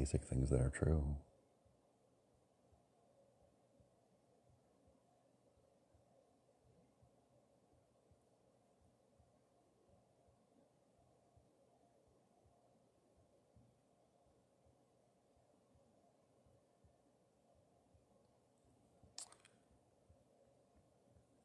[0.00, 1.04] basic things that are true.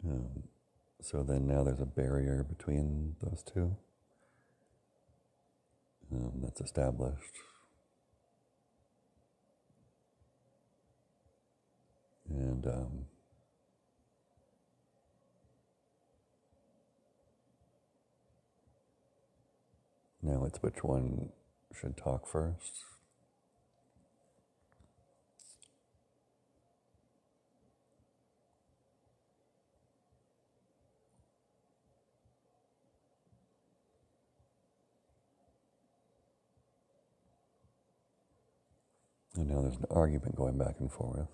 [0.07, 0.43] Um,
[1.01, 3.75] so then now there's a barrier between those two
[6.13, 7.33] um, that's established.
[12.35, 13.05] And um,
[20.21, 21.29] now it's which one
[21.79, 22.83] should talk first.
[39.35, 41.27] And now there's an argument going back and forth.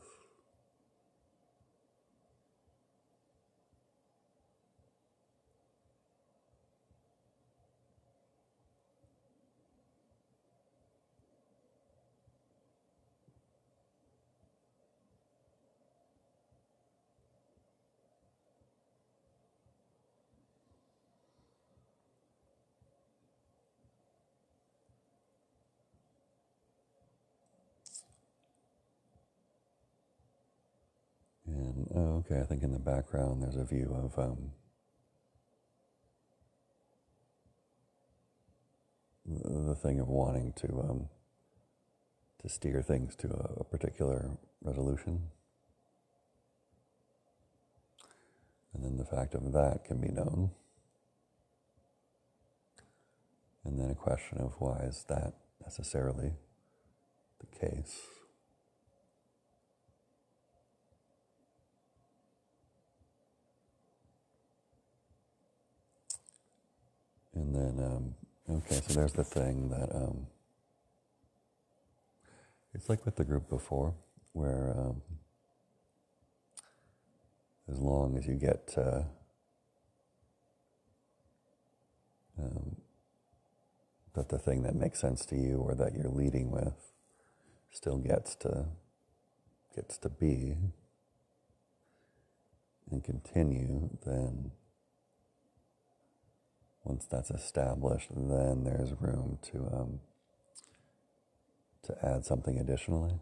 [31.48, 34.52] And oh, okay, I think in the background there's a view of um,
[39.26, 41.10] the thing of wanting to um,
[42.42, 45.30] to steer things to a, a particular resolution,
[48.74, 50.52] and then the fact of that can be known,
[53.64, 56.34] and then a question of why is that necessarily
[57.40, 58.21] the case.
[67.34, 68.16] And then, um,
[68.58, 70.28] okay, so there's the thing that um,
[72.74, 73.94] it's like with the group before,
[74.34, 75.02] where um,
[77.72, 78.74] as long as you get
[82.38, 82.76] um,
[84.14, 86.92] that the thing that makes sense to you or that you're leading with
[87.72, 88.66] still gets to
[89.76, 90.58] gets to be
[92.90, 94.52] and continue, then
[96.84, 100.00] once that's established, then there's room to um,
[101.84, 103.20] to add something additionally.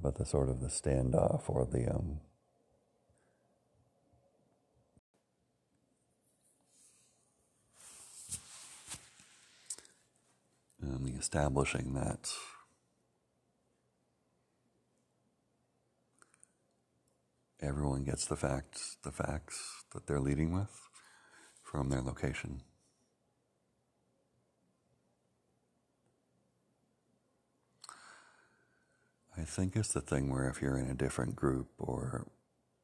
[0.00, 2.20] But the sort of the standoff or the um,
[10.82, 12.30] um, the establishing that
[17.60, 20.88] everyone gets the facts, the facts that they're leading with
[21.62, 22.62] from their location.
[29.36, 32.26] I think it's the thing where if you're in a different group or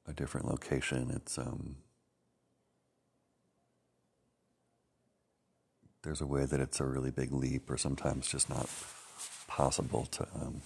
[0.06, 1.76] a different location, it's um,
[6.02, 8.68] there's a way that it's a really big leap, or sometimes just not
[9.48, 10.62] possible to um,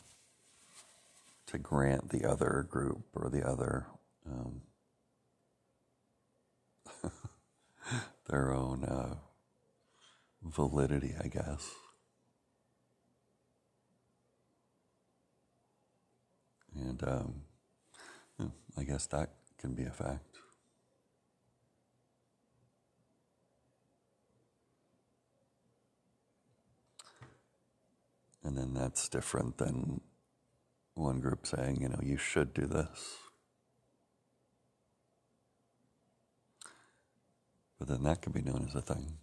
[1.47, 3.87] to grant the other group or the other
[4.31, 4.61] um,
[8.29, 9.17] their own uh,
[10.43, 11.71] validity, I guess.
[16.75, 17.43] And um,
[18.77, 20.39] I guess that can be a fact.
[28.45, 30.01] And then that's different than
[30.95, 33.28] one group saying, you know, you should do this.
[37.79, 39.19] But then that could be known as a thing.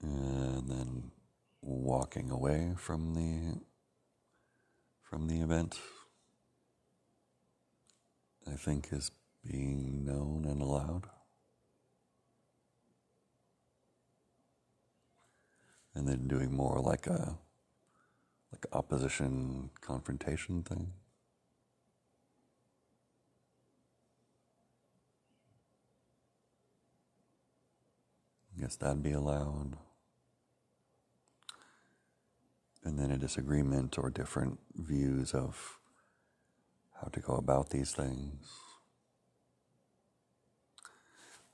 [0.00, 1.10] And then
[1.60, 3.60] walking away from the
[5.02, 5.78] from the event
[8.46, 9.10] I think is
[9.46, 11.08] being known and allowed.
[15.94, 17.38] And then doing more like a
[18.52, 20.92] like opposition confrontation thing.
[28.56, 29.76] I guess that'd be allowed.
[32.84, 35.78] And then a disagreement or different views of
[37.00, 38.46] how to go about these things,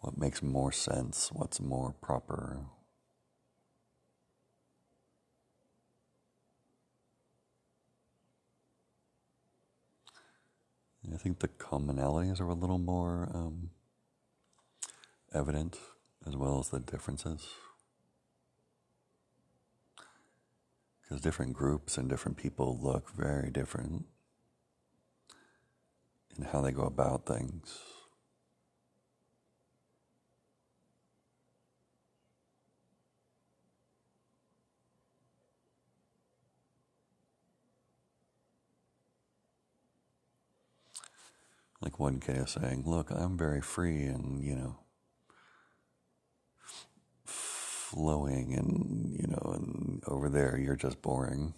[0.00, 2.66] what makes more sense, what's more proper.
[11.12, 13.70] I think the commonalities are a little more um,
[15.34, 15.78] evident
[16.26, 17.48] as well as the differences.
[21.02, 24.04] Because different groups and different people look very different
[26.36, 27.78] in how they go about things.
[41.82, 44.78] Like one is saying, Look, I'm very free and, you know,
[47.24, 51.54] flowing, and, you know, and over there you're just boring.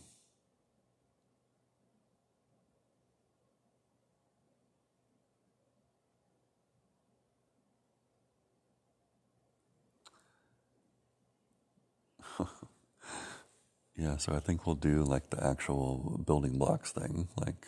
[13.96, 17.66] Yeah, so I think we'll do like the actual building blocks thing, like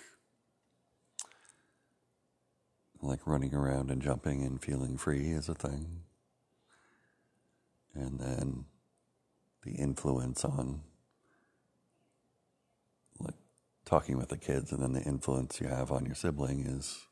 [3.05, 6.01] like running around and jumping and feeling free is a thing.
[7.95, 8.65] And then
[9.63, 10.81] the influence on
[13.21, 13.35] like
[13.85, 17.07] talking with the kids and then the influence you have on your sibling is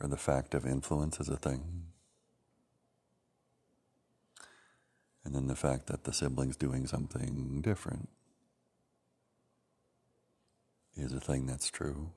[0.00, 1.84] or the fact of influence is a thing.
[5.24, 8.08] And then the fact that the sibling's doing something different
[10.96, 12.10] is a thing that's true.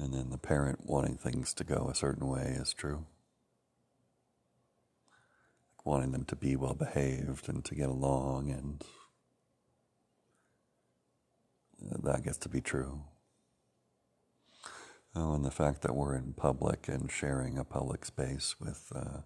[0.00, 3.04] And then the parent wanting things to go a certain way is true.
[5.76, 8.82] Like wanting them to be well behaved and to get along and
[12.02, 13.02] that gets to be true.
[15.14, 19.22] Oh, and the fact that we're in public and sharing a public space with uh,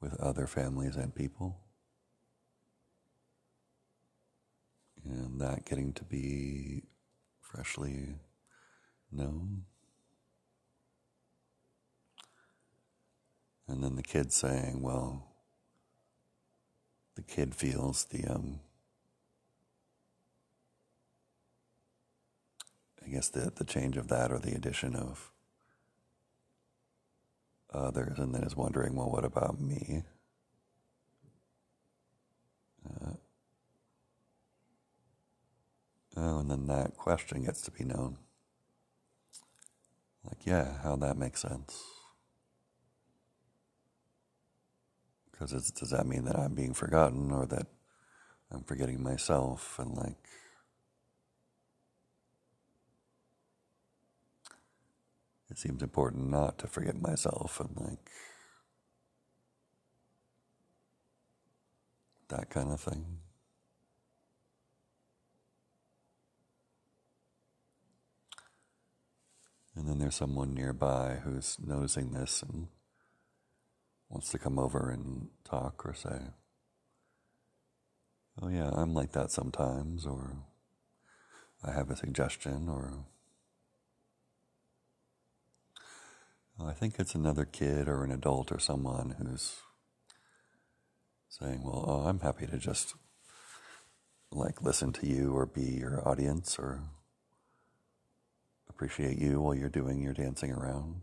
[0.00, 1.58] with other families and people,
[5.04, 6.82] and that getting to be
[7.40, 8.16] freshly
[9.12, 9.64] known,
[13.68, 15.28] and then the kid saying, "Well."
[17.16, 18.60] The kid feels the um,
[23.04, 25.30] I guess the, the change of that or the addition of
[27.72, 30.02] others, and then is wondering, well, what about me?
[32.88, 33.12] Uh,
[36.16, 38.18] oh, and then that question gets to be known.
[40.26, 41.82] Like, yeah, how that makes sense.
[45.30, 47.66] Because does that mean that I'm being forgotten or that
[48.50, 50.16] I'm forgetting myself and like
[55.50, 58.10] it seems important not to forget myself and like
[62.28, 63.18] that kind of thing.
[69.76, 72.68] And then there's someone nearby who's noticing this and
[74.08, 76.18] wants to come over and talk or say,
[78.40, 80.38] oh yeah, I'm like that sometimes, or
[81.62, 83.04] I have a suggestion, or
[86.58, 89.56] I think it's another kid or an adult or someone who's
[91.28, 92.94] saying, well, oh, I'm happy to just
[94.32, 96.80] like listen to you or be your audience or
[98.68, 101.02] appreciate you while you're doing your dancing around.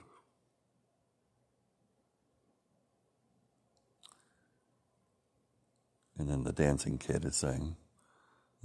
[6.18, 7.76] And then the dancing kid is saying,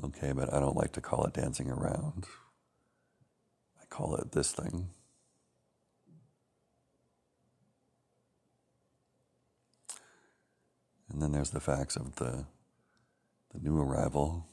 [0.05, 2.27] okay, but I don't like to call it dancing around.
[3.81, 4.91] I call it this thing.
[11.11, 12.45] And then there's the facts of the,
[13.55, 14.47] the new arrival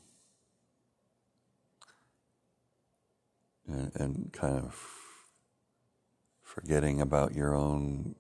[3.67, 4.75] and, and kind of
[6.41, 8.15] forgetting about your own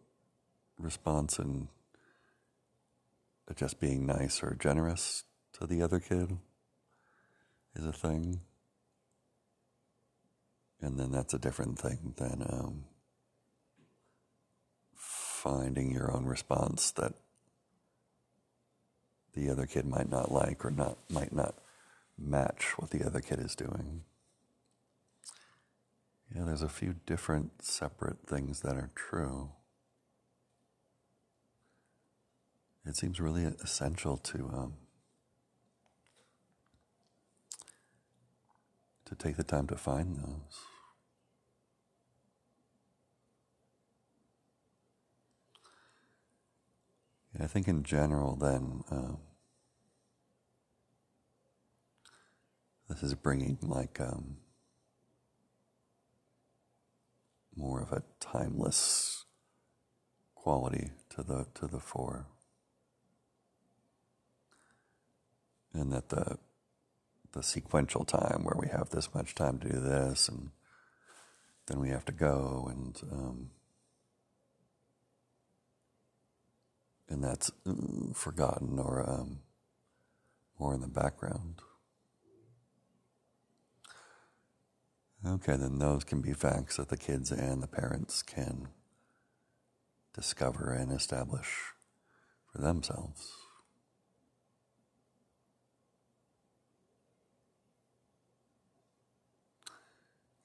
[0.77, 1.67] response and
[3.55, 5.23] just being nice or generous
[5.53, 6.37] to the other kid
[7.75, 8.41] is a thing.
[10.81, 12.83] And then that's a different thing than um,
[14.95, 17.13] finding your own response that
[19.33, 21.55] the other kid might not like or not might not
[22.17, 24.03] match what the other kid is doing.
[26.33, 29.51] Yeah, there's a few different separate things that are true.
[32.85, 34.73] It seems really essential to um,
[39.05, 40.59] to take the time to find those.
[47.39, 49.17] I think in general, then, um,
[52.87, 54.37] this is bringing like um,
[57.55, 59.25] more of a timeless
[60.35, 62.27] quality to the to the four,
[65.73, 66.37] and that the
[67.33, 70.51] the sequential time where we have this much time to do this, and
[71.67, 73.49] then we have to go, and um,
[77.09, 77.51] and that's
[78.13, 79.39] forgotten or um,
[80.59, 81.61] more in the background.
[85.27, 88.67] Okay, then those can be facts that the kids and the parents can
[90.13, 91.73] discover and establish
[92.51, 93.31] for themselves.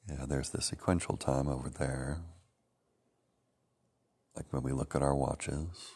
[0.09, 2.23] Yeah, there's the sequential time over there.
[4.35, 5.91] Like when we look at our watches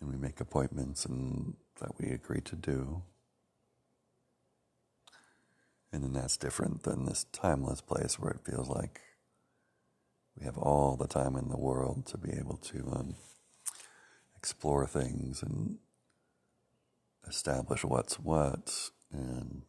[0.00, 3.02] and we make appointments and that we agree to do.
[5.94, 9.00] And then that's different than this timeless place where it feels like
[10.36, 13.14] we have all the time in the world to be able to um,
[14.36, 15.78] explore things and
[17.28, 19.62] establish what's what and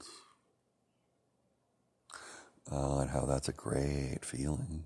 [2.72, 4.86] uh, and how that's a great feeling.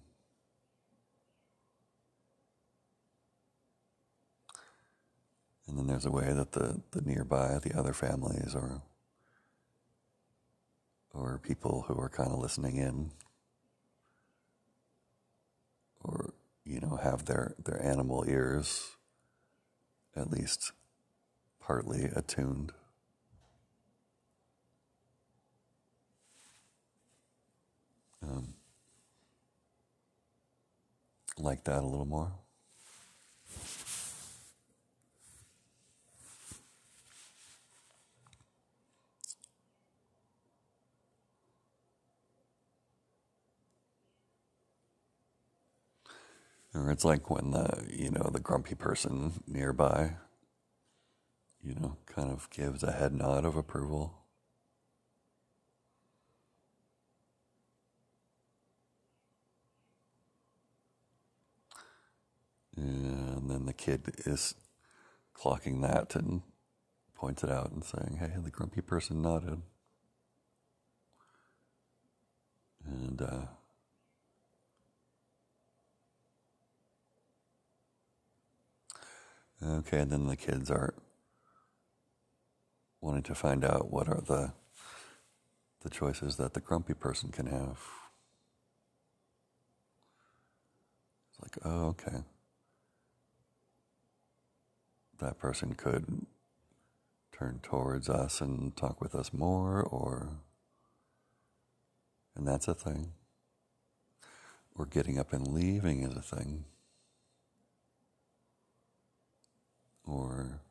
[5.67, 8.81] And then there's a way that the, the nearby, the other families or
[11.19, 13.11] or people who are kind of listening in.
[16.01, 16.33] Or
[16.63, 18.95] you know have their their animal ears
[20.15, 20.71] at least
[21.59, 22.71] partly attuned.
[28.21, 28.55] Um,
[31.37, 32.33] like that a little more
[46.73, 50.13] Or it's like when the, you know, the grumpy person nearby,
[51.63, 54.13] you know, kind of gives a head nod of approval.
[62.75, 64.55] And then the kid is
[65.35, 66.43] clocking that and
[67.15, 69.61] points it out and saying, hey, the grumpy person nodded.
[72.85, 73.41] And, uh,
[79.61, 80.93] Okay, and then the kids are
[83.01, 84.53] wanting to find out what are the
[85.81, 87.79] the choices that the grumpy person can have.
[91.29, 92.17] It's like, oh, okay.
[95.19, 96.25] That person could
[97.31, 100.39] turn towards us and talk with us more, or,
[102.35, 103.13] and that's a thing.
[104.75, 106.65] Or getting up and leaving is a thing.
[110.09, 110.61] Or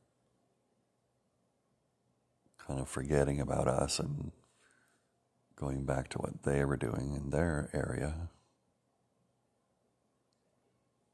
[2.66, 4.32] kind of forgetting about us and
[5.56, 8.28] going back to what they were doing in their area.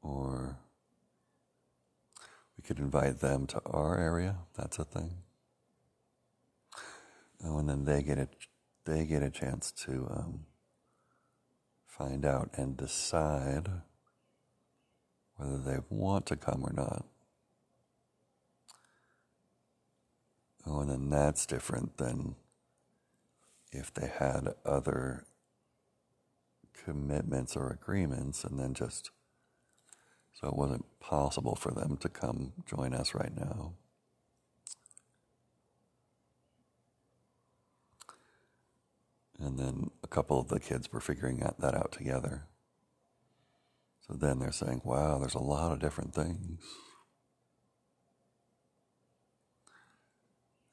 [0.01, 0.57] Or
[2.57, 4.37] we could invite them to our area.
[4.55, 5.17] That's a thing.
[7.43, 8.27] Oh, and then they get a
[8.85, 10.45] they get a chance to um,
[11.87, 13.67] find out and decide
[15.37, 17.05] whether they want to come or not.
[20.85, 22.35] And then that's different than
[23.71, 25.25] if they had other
[26.85, 29.09] commitments or agreements and then just
[30.39, 33.73] so it wasn't possible for them to come join us right now.
[39.39, 42.43] And then a couple of the kids were figuring that out together.
[44.07, 46.61] So then they're saying, wow, there's a lot of different things.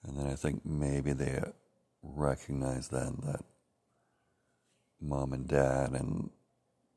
[0.05, 1.43] And then I think maybe they
[2.03, 3.45] recognize then that
[5.01, 6.31] mom and dad and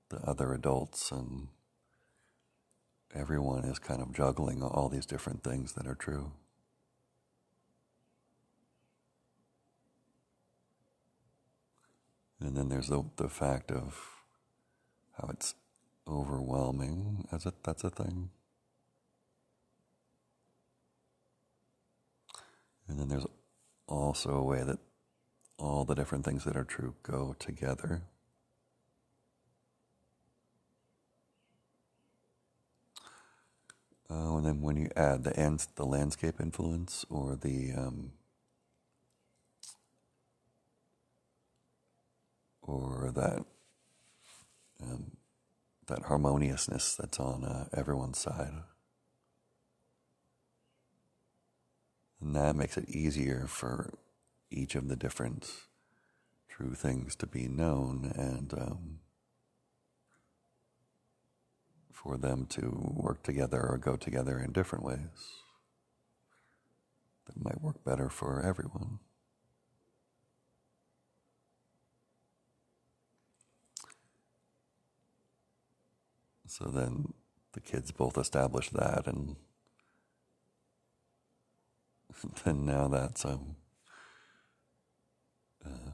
[0.10, 1.48] the other adults and
[3.14, 6.32] everyone is kind of juggling all these different things that are true.
[12.40, 13.98] And then there's the, the fact of
[15.18, 15.56] how it's
[16.08, 18.30] overwhelming as a, that's a thing.
[22.88, 23.26] And then there's
[23.88, 24.80] also a way that
[25.58, 28.04] all the different things that are true go together.
[34.10, 38.12] Oh, and then when you add the ends, the landscape influence or the um,
[42.62, 43.46] or that
[44.82, 45.18] um,
[45.88, 48.54] that harmoniousness that's on uh, everyone's side.
[52.26, 53.94] And that makes it easier for
[54.50, 55.48] each of the different
[56.50, 59.00] true things to be known and um,
[61.92, 64.98] for them to work together or go together in different ways
[67.28, 68.98] that might work better for everyone.
[76.48, 77.14] So then
[77.54, 79.36] the kids both establish that, and
[82.46, 83.56] then now that's um,
[85.66, 85.92] uh,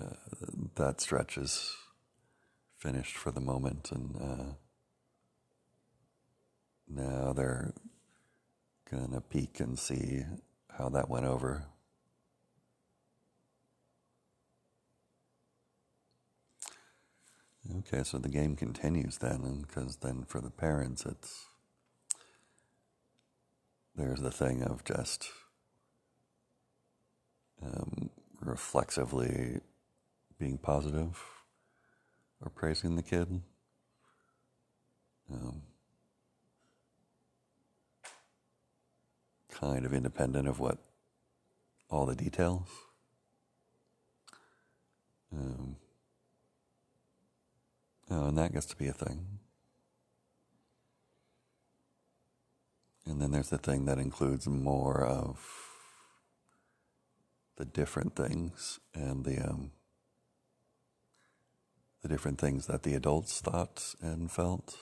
[0.00, 0.14] uh,
[0.76, 1.76] that stretch is
[2.78, 4.52] finished for the moment, and uh,
[6.88, 7.74] now they're
[8.90, 10.22] gonna peek and see
[10.78, 11.66] how that went over.
[17.78, 21.47] Okay, so the game continues then, because then for the parents, it's
[23.98, 25.28] there's the thing of just
[27.62, 28.10] um,
[28.40, 29.60] reflexively
[30.38, 31.20] being positive
[32.40, 33.42] or praising the kid.
[35.30, 35.62] Um,
[39.50, 40.78] kind of independent of what
[41.90, 42.68] all the details.
[45.32, 45.76] Um,
[48.10, 49.26] Oh, and that gets to be a thing.
[53.08, 55.40] And then there's the thing that includes more of
[57.56, 59.72] the different things and the um,
[62.02, 64.76] the different things that the adults thought and felt.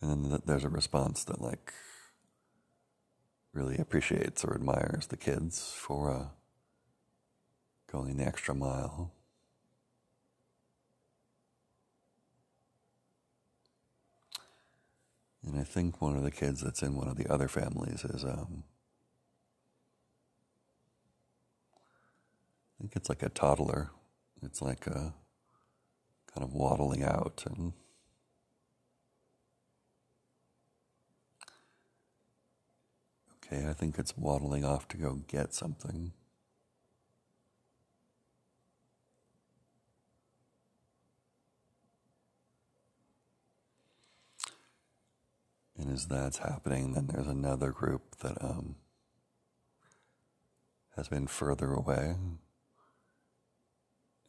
[0.00, 1.72] And then there's a response that, like,
[3.54, 6.26] really appreciates or admires the kids for uh,
[7.94, 9.12] going the extra mile.
[15.46, 18.24] And I think one of the kids that's in one of the other families is,
[18.24, 18.64] um,
[21.76, 23.90] I think it's like a toddler.
[24.42, 25.14] It's like a
[26.34, 27.74] kind of waddling out and
[33.46, 36.12] Okay, I think it's waddling off to go get something.
[45.84, 48.76] And as that's happening, then there's another group that um,
[50.96, 52.16] has been further away.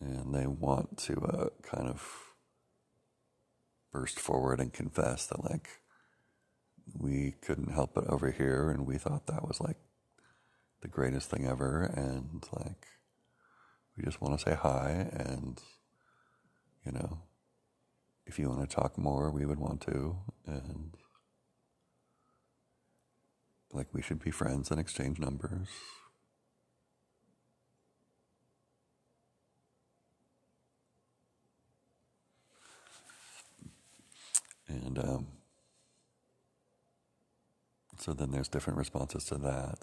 [0.01, 2.05] And they want to uh, kind of
[3.93, 5.69] burst forward and confess that, like,
[6.93, 9.77] we couldn't help it over here, and we thought that was like
[10.81, 12.85] the greatest thing ever, and like
[13.97, 15.59] We just want to say hi, and
[16.85, 17.21] you know,
[18.25, 20.91] if you want to talk more, we would want to, and
[23.75, 25.67] like we should be friends and exchange numbers.
[34.67, 35.27] And um,
[37.99, 39.79] so then there's different responses to that.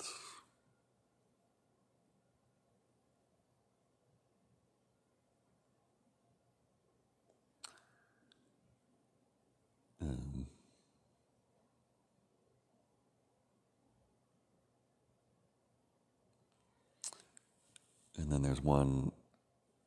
[18.23, 19.13] And then there's one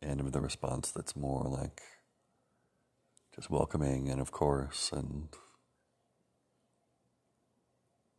[0.02, 1.82] end of the response that's more like
[3.34, 5.30] just welcoming and of course and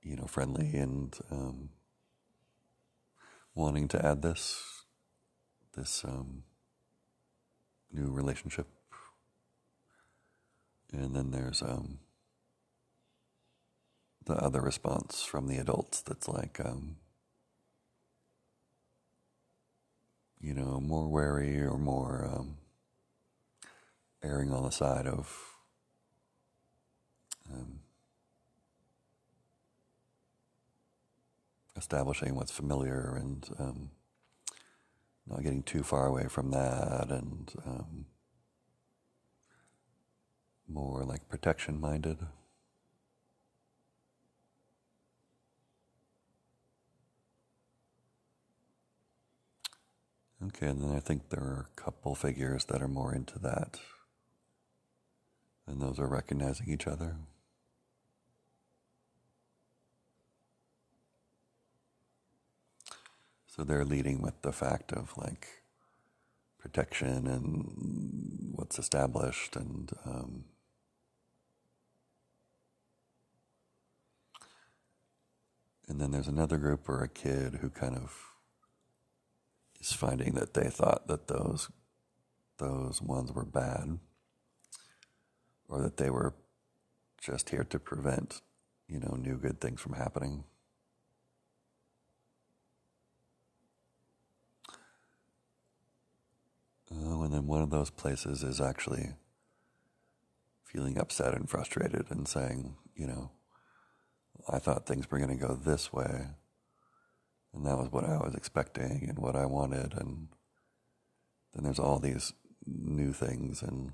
[0.03, 1.69] you know friendly and um,
[3.55, 4.85] wanting to add this
[5.75, 6.45] this um,
[7.93, 8.67] new relationship.
[10.93, 11.99] And then there's um,
[14.25, 16.97] the other response from the adults that's like um,
[20.41, 22.57] you know more wary or more um,
[24.23, 25.57] erring on the side of
[27.53, 27.81] um,
[31.77, 33.91] establishing what's familiar and um,
[35.27, 38.07] not getting too far away from that and um,
[40.69, 42.19] more like protection minded.
[50.45, 53.81] Okay, and then I think there are a couple figures that are more into that.
[55.67, 57.17] And those are recognizing each other.
[63.47, 65.63] So they're leading with the fact of like
[66.59, 70.45] protection and what's established and um,
[75.89, 78.36] and then there's another group or a kid who kind of
[79.87, 81.71] is finding that they thought that those
[82.59, 83.99] those ones were bad
[85.69, 86.35] or that they were
[87.21, 88.41] just here to prevent,
[88.89, 90.45] you know, new good things from happening.
[96.91, 99.17] Oh, and then one of those places is actually
[100.65, 103.31] feeling upset and frustrated and saying, you know,
[104.49, 106.29] I thought things were going to go this way.
[107.57, 109.95] And that was what I was expecting and what I wanted.
[109.95, 110.29] And
[111.55, 112.35] then there's all these
[112.67, 113.93] new things and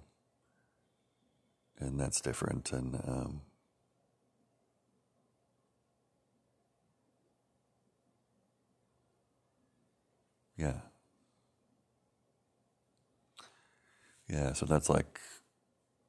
[1.79, 2.73] and that's different.
[2.73, 3.43] And um,
[10.57, 10.81] yeah.
[14.29, 15.21] Yeah so that's like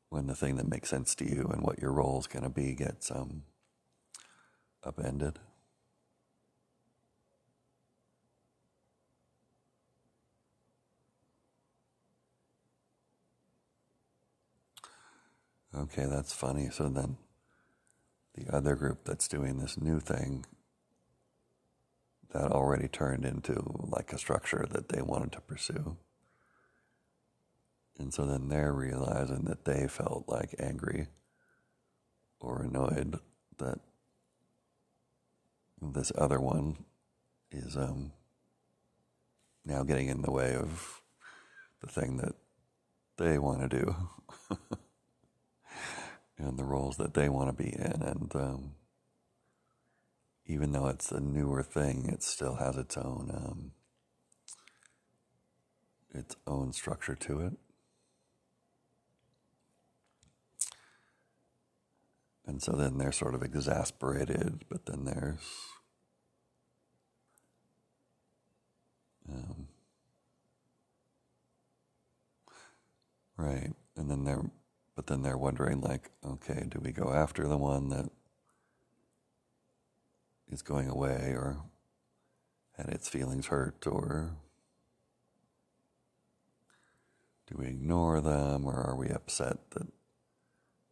[0.10, 2.50] when the thing that makes sense to you and what your role is going to
[2.50, 3.44] be gets um,
[4.84, 5.40] upended
[15.76, 16.70] Okay, that's funny.
[16.72, 17.18] So then
[18.36, 20.46] the other group that's doing this new thing
[22.32, 25.98] that already turned into like a structure that they wanted to pursue.
[27.98, 31.08] And so then they're realizing that they felt like angry
[32.40, 33.20] or annoyed
[33.58, 33.80] that
[35.82, 36.86] this other one
[37.52, 38.12] is um,
[39.66, 41.02] now getting in the way of
[41.82, 42.36] the thing that
[43.18, 43.96] they want to do.
[46.44, 48.02] and the roles that they want to be in.
[48.02, 48.72] And um,
[50.46, 53.72] even though it's a newer thing, it still has its own um,
[56.14, 57.54] its own structure to it.
[62.46, 65.40] And so then they're sort of exasperated, but then there's
[69.32, 69.68] um,
[73.38, 74.52] right, and then they're
[74.96, 78.10] but then they're wondering, like, okay, do we go after the one that
[80.52, 81.58] is going away or
[82.78, 84.32] had its feelings hurt, or
[87.48, 89.88] do we ignore them, or are we upset that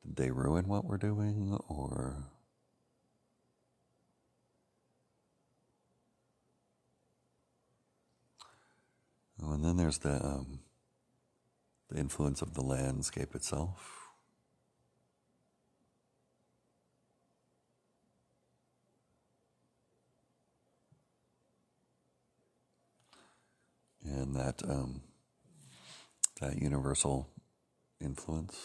[0.04, 2.16] did they ruin what we're doing, or
[9.44, 10.60] oh, and then there's the um,
[11.92, 13.98] the influence of the landscape itself.
[24.04, 25.02] And that um,
[26.40, 27.30] that universal
[28.00, 28.58] influence.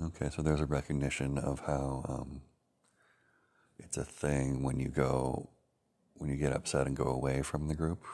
[0.00, 2.42] Okay, so there's a recognition of how um,
[3.80, 5.50] it's a thing when you go,
[6.14, 8.04] when you get upset and go away from the group.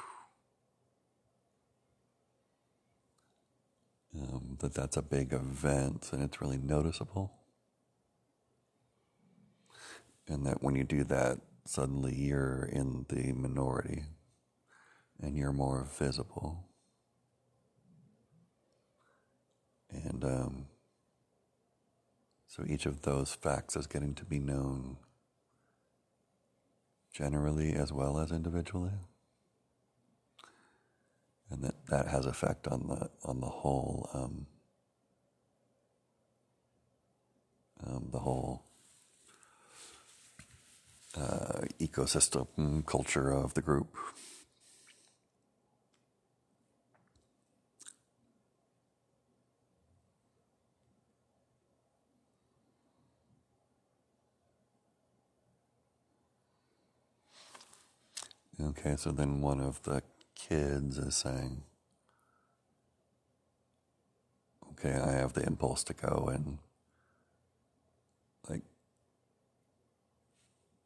[4.18, 7.32] Um, that that's a big event and it's really noticeable.
[10.26, 14.04] And that when you do that, suddenly you're in the minority
[15.20, 16.64] and you're more visible.
[19.90, 20.66] And um,
[22.54, 24.96] so each of those facts is getting to be known
[27.12, 28.92] generally as well as individually.
[31.50, 34.46] And that, that has effect on the on the whole um,
[37.84, 38.62] um, the whole
[41.16, 43.96] uh, ecosystem culture of the group.
[58.84, 60.02] Okay, so then one of the
[60.34, 61.62] kids is saying,
[64.72, 66.58] okay, I have the impulse to go and
[68.46, 68.60] like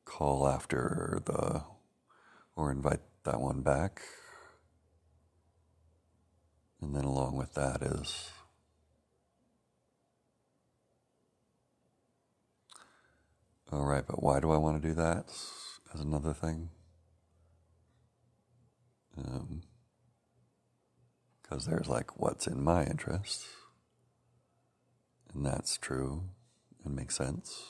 [0.05, 1.63] call after the,
[2.55, 4.01] or invite that one back.
[6.81, 8.31] And then along with that is,
[13.73, 15.25] all right, but why do I want to do that
[15.93, 16.71] as another thing?
[21.43, 23.45] Because um, there's like what's in my interest,
[25.35, 26.23] and that's true
[26.85, 27.63] and makes sense.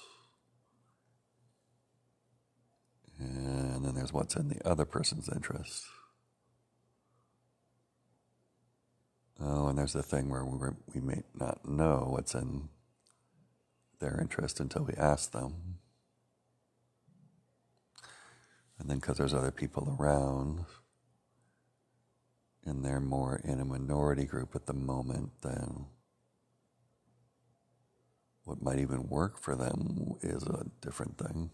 [3.19, 5.85] And then there's what's in the other person's interest.
[9.41, 12.69] Oh, and there's the thing where we, we may not know what's in
[14.01, 15.79] their interest until we ask them.
[18.79, 20.65] And then because there's other people around,
[22.65, 25.87] and they're more in a minority group at the moment, then
[28.45, 31.51] what might even work for them is a different thing.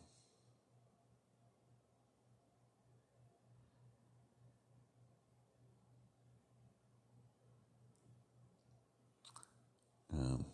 [10.13, 10.45] Um,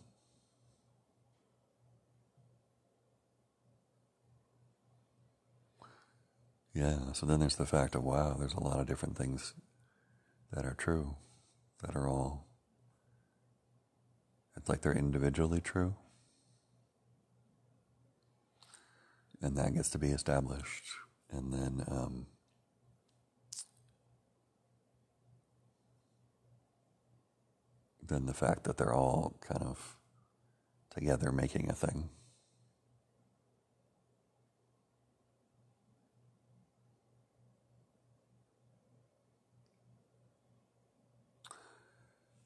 [6.73, 9.53] yeah, so then there's the fact of wow, there's a lot of different things
[10.51, 11.15] that are true,
[11.81, 12.47] that are all,
[14.57, 15.95] it's like they're individually true.
[19.41, 20.83] And that gets to be established.
[21.31, 22.27] And then, um,
[28.03, 29.97] then the fact that they're all kind of
[30.93, 32.09] together making a thing.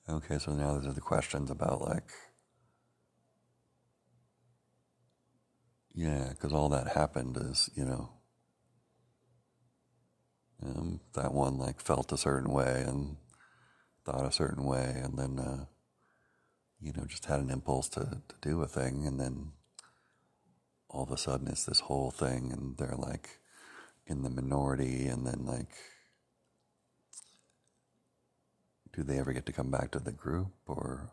[0.08, 2.12] Okay, so now there's the questions about like,
[5.96, 8.10] yeah, because all that happened is, you know,
[10.62, 13.18] um, that one like felt a certain way and
[14.06, 15.66] thought a certain way, and then, uh,
[16.80, 19.54] you know, just had an impulse to, to do a thing, and then
[20.88, 23.40] all of a sudden it's this whole thing, and they're like
[24.06, 25.74] in the minority, and then like,
[28.96, 31.12] do they ever get to come back to the group or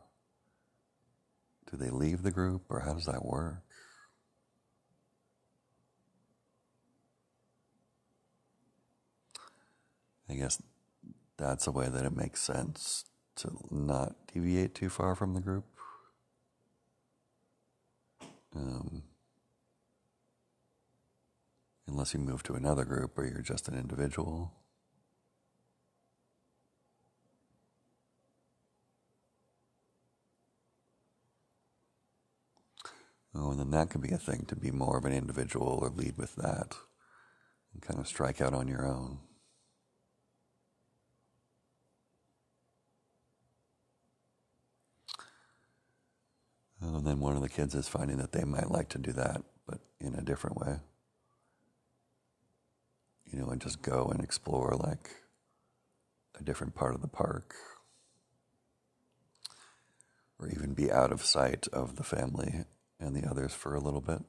[1.70, 3.62] do they leave the group or how does that work?
[10.28, 10.62] I guess
[11.36, 13.04] that's a way that it makes sense
[13.36, 15.64] to not deviate too far from the group.
[18.54, 19.02] Um,
[21.86, 24.52] unless you move to another group where you're just an individual.
[33.34, 35.88] Oh, and then that could be a thing to be more of an individual or
[35.88, 36.76] lead with that
[37.72, 39.18] and kind of strike out on your own.
[46.82, 49.12] Oh, and then one of the kids is finding that they might like to do
[49.12, 50.80] that, but in a different way.
[53.24, 55.10] You know, and just go and explore like
[56.38, 57.54] a different part of the park
[60.38, 62.64] or even be out of sight of the family
[63.02, 64.20] and the others for a little bit.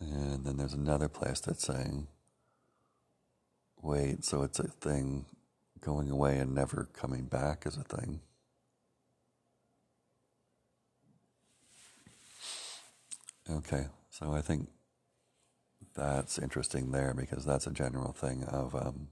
[0.00, 2.08] And then there's another place that's saying,
[3.80, 5.26] wait, so it's a thing
[5.80, 8.20] going away and never coming back is a thing.
[13.50, 14.68] Okay, so I think
[15.94, 19.08] that's interesting there because that's a general thing of um,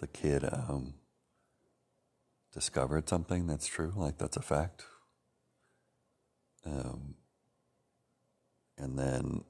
[0.00, 0.94] the kid um,
[2.52, 4.84] discovered something that's true, like that's a fact.
[6.64, 7.14] Um,
[8.76, 9.44] and then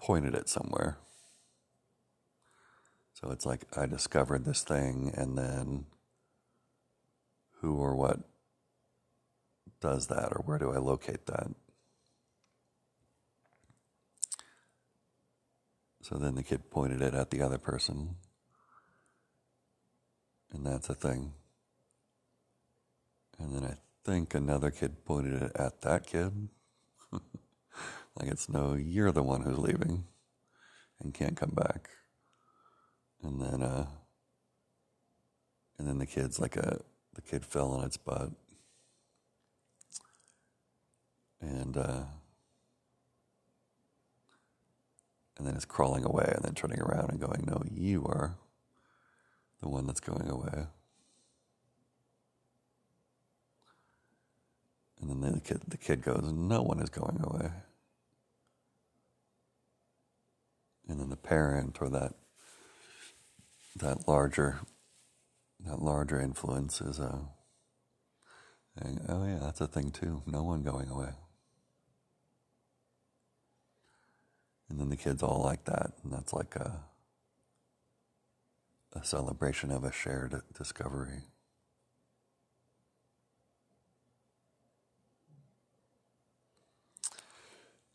[0.00, 0.98] pointed it somewhere.
[3.14, 5.86] So it's like I discovered this thing, and then
[7.60, 8.20] who or what
[9.80, 11.48] does that, or where do I locate that?
[16.02, 18.16] So then the kid pointed it at the other person,
[20.52, 21.32] and that's a thing.
[23.38, 26.48] And then I think another kid pointed it at that kid.
[27.12, 30.04] like it's no, you're the one who's leaving
[31.00, 31.90] and can't come back.
[33.22, 33.86] And then, uh,
[35.78, 36.80] and then the kid's like a,
[37.14, 38.30] the kid fell on its butt.
[41.40, 42.02] And, uh,
[45.36, 48.36] and then it's crawling away and then turning around and going, No, you are
[49.62, 50.66] the one that's going away.
[55.00, 57.50] And then the kid, the kid goes, No one is going away.
[60.88, 62.14] And then the parent or that
[63.76, 64.60] that larger
[65.60, 67.18] that larger influence is uh,
[68.78, 70.22] saying, Oh yeah, that's a thing too.
[70.26, 71.10] No one going away.
[74.68, 76.80] And then the kids all like that, and that's like a
[78.92, 81.22] a celebration of a shared discovery.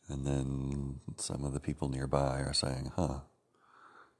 [0.08, 3.20] And then some of the people nearby are saying, huh,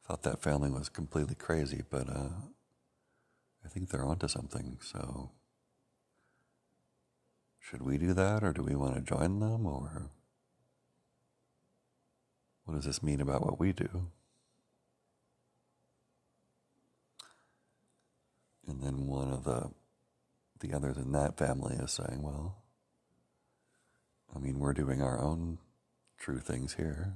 [0.06, 2.28] thought that family was completely crazy, but uh,
[3.64, 4.78] I think they're onto something.
[4.82, 5.32] So,
[7.58, 10.10] should we do that, or do we want to join them, or
[12.64, 14.10] what does this mean about what we do?
[18.68, 19.70] And then one of the
[20.60, 22.56] the others in that family is saying, well,
[24.34, 25.58] I mean, we're doing our own
[26.18, 27.14] true things here.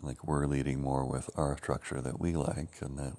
[0.00, 3.16] Like we're leading more with our structure that we like, and that,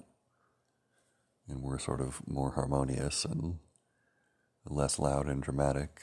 [1.46, 3.58] and we're sort of more harmonious and
[4.64, 6.00] less loud and dramatic.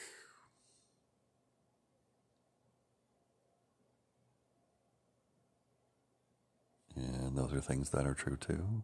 [6.97, 8.83] And those are things that are true too.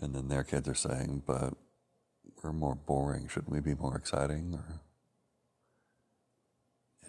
[0.00, 1.54] And then their kids are saying, but
[2.42, 3.26] we're more boring.
[3.26, 4.80] Shouldn't we be more exciting or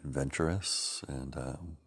[0.04, 1.04] adventurous?
[1.08, 1.78] And um,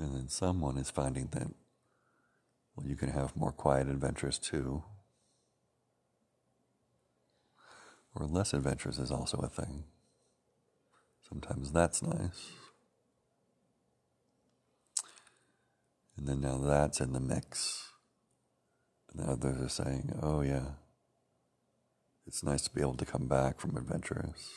[0.00, 1.48] And then someone is finding that,
[2.74, 4.82] well, you can have more quiet adventures too.
[8.14, 9.84] Or less adventures is also a thing.
[11.28, 12.50] Sometimes that's nice.
[16.16, 17.92] And then now that's in the mix.
[19.12, 20.76] And the others are saying, oh, yeah,
[22.26, 24.48] it's nice to be able to come back from adventures.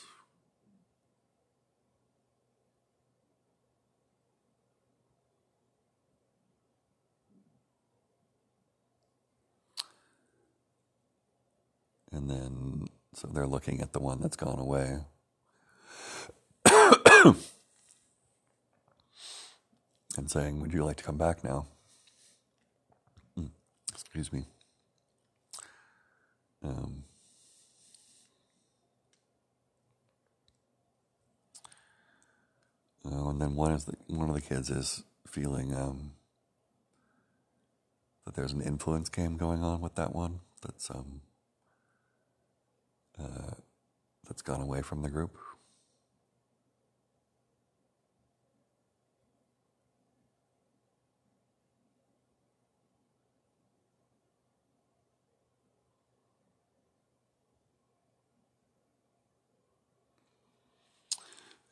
[12.13, 12.85] And then,
[13.15, 14.99] so they're looking at the one that's gone away.
[20.17, 21.65] and saying, Would you like to come back now?
[23.37, 23.49] Mm,
[23.91, 24.45] excuse me.
[26.63, 27.03] Um,
[33.05, 36.11] oh, and then one is the, one of the kids is feeling um,
[38.25, 40.39] that there's an influence game going on with that one.
[40.61, 41.21] That's um,
[43.19, 43.55] uh,
[44.27, 45.37] that's gone away from the group.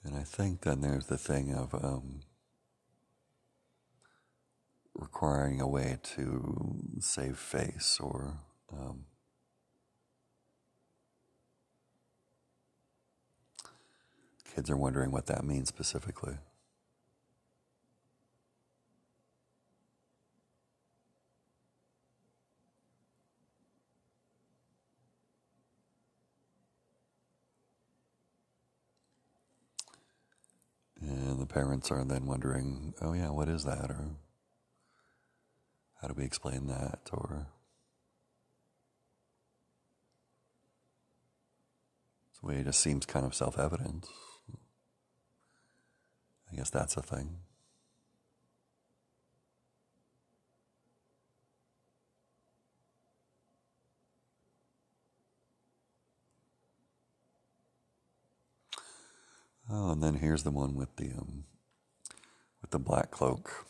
[0.03, 2.21] And I think then there's the thing of um,
[4.95, 8.39] requiring a way to save face or
[8.73, 9.05] um,
[14.55, 16.35] kids are wondering what that means specifically.
[31.01, 33.89] And the parents are then wondering, oh, yeah, what is that?
[33.89, 34.05] Or
[36.01, 37.09] how do we explain that?
[37.11, 37.47] Or
[42.41, 44.07] way it just seems kind of self evident.
[46.51, 47.37] I guess that's a thing.
[59.69, 61.45] Oh, and then here's the one with the um,
[62.61, 63.65] with the black cloak.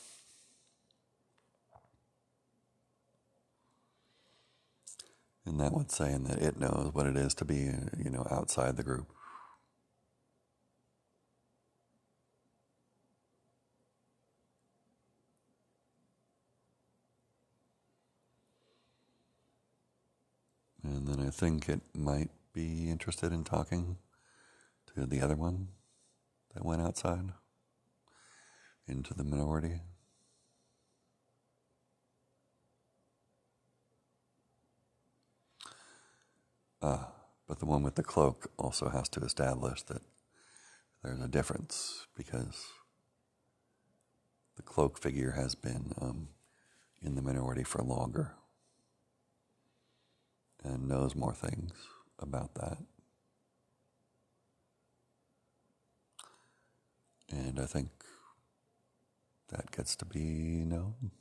[5.45, 8.77] And that one's saying that it knows what it is to be, you know, outside
[8.77, 9.07] the group.
[20.83, 23.97] And then I think it might be interested in talking
[24.93, 25.69] to the other one
[26.53, 27.31] that went outside
[28.87, 29.81] into the minority.
[36.81, 37.05] Uh,
[37.47, 40.01] but the one with the cloak also has to establish that
[41.03, 42.65] there's a difference because
[44.55, 46.29] the cloak figure has been um,
[47.01, 48.33] in the minority for longer
[50.63, 51.71] and knows more things
[52.19, 52.77] about that.
[57.29, 57.89] And I think
[59.49, 60.19] that gets to be
[60.65, 61.11] known.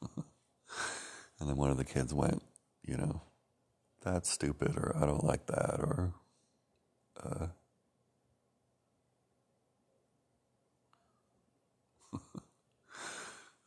[0.16, 2.42] and then one of the kids went,
[2.82, 3.22] you know,
[4.02, 6.14] that's stupid, or I don't like that, or,
[7.22, 7.46] uh,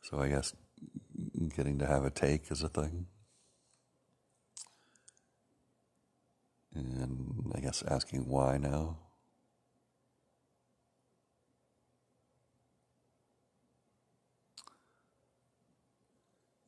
[0.02, 0.52] so I guess
[1.56, 3.06] getting to have a take is a thing.
[6.74, 8.98] And I guess asking why now.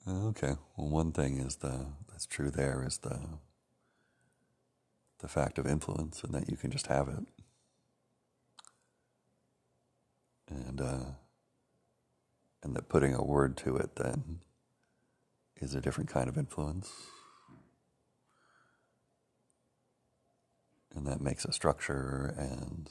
[0.09, 0.55] Okay.
[0.77, 2.51] Well, one thing is the that's true.
[2.51, 3.21] There is the
[5.21, 7.27] the fact of influence, and that you can just have it,
[10.49, 11.05] and uh,
[12.63, 14.41] and that putting a word to it then
[15.61, 16.91] is a different kind of influence.
[20.95, 22.89] And that makes a structure and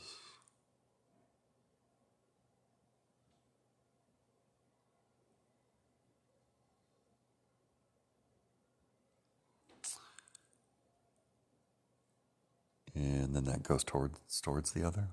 [12.95, 15.09] and then that goes towards towards the other.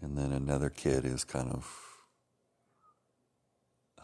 [0.00, 1.95] And then another kid is kind of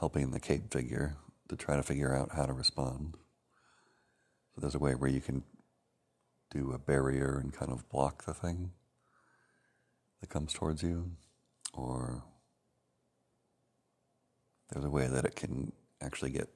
[0.02, 1.14] helping the cape figure
[1.48, 3.14] to try to figure out how to respond.
[4.52, 5.44] So there's a way where you can
[6.50, 8.72] do a barrier and kind of block the thing
[10.20, 11.12] that comes towards you,
[11.72, 12.24] or
[14.70, 15.70] there's a way that it can
[16.00, 16.48] actually get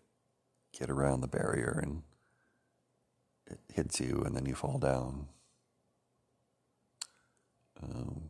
[0.77, 2.03] get around the barrier and
[3.47, 5.29] it hits you and then you fall down.
[7.81, 8.23] Um,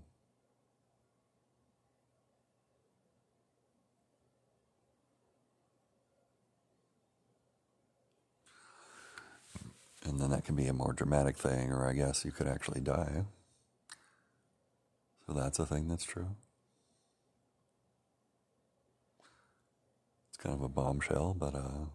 [10.07, 12.81] and then that can be a more dramatic thing, or I guess you could actually
[12.81, 13.25] die.
[15.27, 16.37] So that's a thing that's true.
[20.31, 21.87] It's kind of a bombshell, but uh,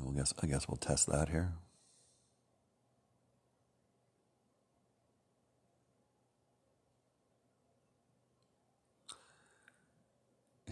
[0.00, 1.52] I guess I guess we'll test that here.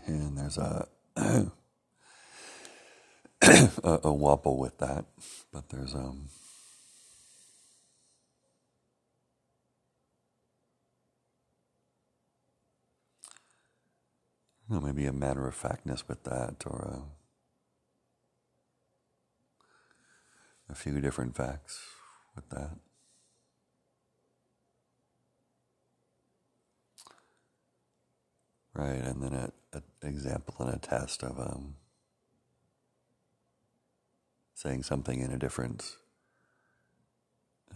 [0.06, 1.50] And there's a a,
[4.04, 5.04] a wobble with that,
[5.52, 6.28] but there's um
[14.68, 17.02] maybe a matter of factness with that, or
[20.68, 21.80] a, a few different facts
[22.34, 22.76] with that.
[28.78, 29.32] Right, and then
[29.72, 31.74] an example and a test of um,
[34.54, 35.96] saying something in a different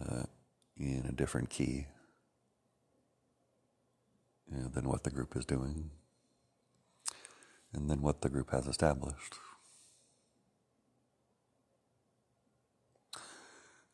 [0.00, 0.22] uh,
[0.76, 1.88] in a different key
[4.48, 5.90] you know, than what the group is doing,
[7.72, 9.34] and then what the group has established.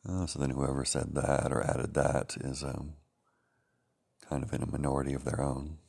[0.07, 2.93] Uh, so then, whoever said that or added that is um,
[4.29, 5.79] kind of in a minority of their own.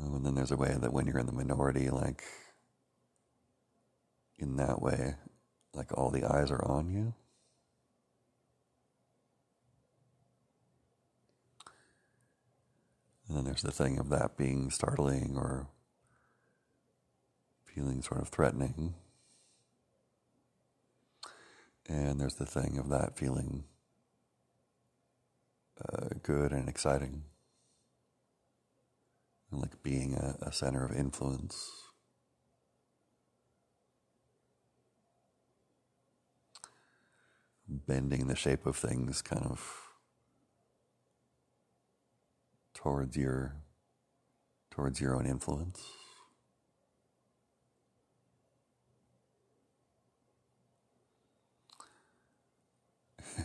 [0.00, 2.22] Um, and then there's a way that when you're in the minority, like
[4.38, 5.14] in that way,
[5.74, 7.14] like all the eyes are on you.
[13.26, 15.68] And then there's the thing of that being startling or
[17.66, 18.94] feeling sort of threatening.
[21.86, 23.64] And there's the thing of that feeling
[25.92, 27.24] uh, good and exciting
[29.52, 31.70] like being a, a center of influence.
[37.68, 39.62] Bending the shape of things kind of
[42.74, 43.56] towards your
[44.70, 45.80] towards your own influence.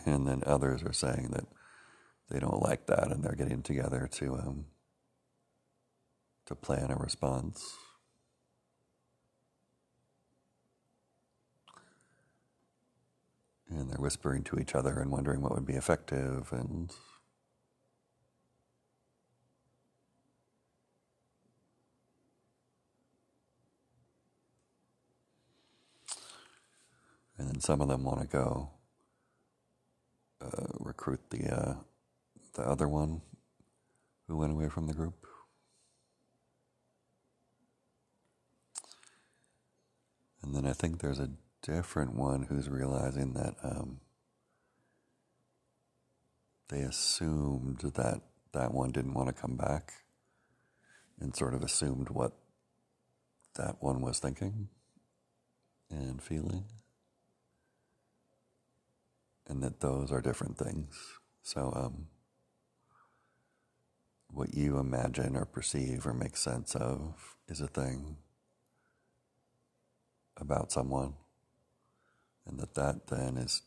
[0.05, 1.45] And then others are saying that
[2.29, 4.65] they don't like that and they're getting together to um,
[6.45, 7.75] to plan a response.
[13.69, 16.91] And they're whispering to each other and wondering what would be effective and
[27.37, 28.69] and then some of them want to go
[30.41, 31.75] uh, recruit the uh,
[32.53, 33.21] the other one
[34.27, 35.25] who went away from the group.
[40.43, 44.01] And then I think there's a different one who's realizing that um,
[46.69, 48.21] they assumed that
[48.51, 49.93] that one didn't want to come back
[51.19, 52.33] and sort of assumed what
[53.55, 54.67] that one was thinking
[55.89, 56.65] and feeling.
[59.47, 61.19] And that those are different things.
[61.41, 62.07] So, um,
[64.29, 68.17] what you imagine or perceive or make sense of is a thing
[70.37, 71.13] about someone,
[72.47, 73.61] and that that then is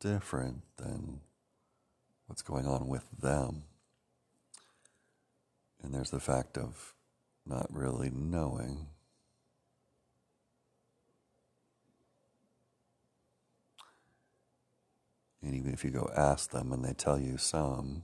[0.00, 1.20] different than
[2.26, 3.62] what's going on with them.
[5.82, 6.94] And there's the fact of
[7.46, 8.86] not really knowing.
[15.42, 18.02] And even if you go ask them and they tell you some,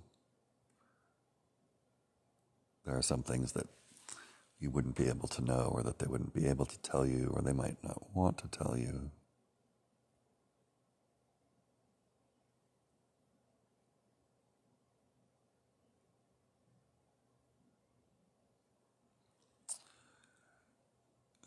[2.85, 3.66] there are some things that
[4.62, 7.30] you wouldn't be able to know, or that they wouldn't be able to tell you,
[7.34, 9.10] or they might not want to tell you.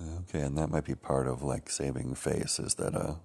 [0.01, 3.15] Okay, and that might be part of like saving face is that uh,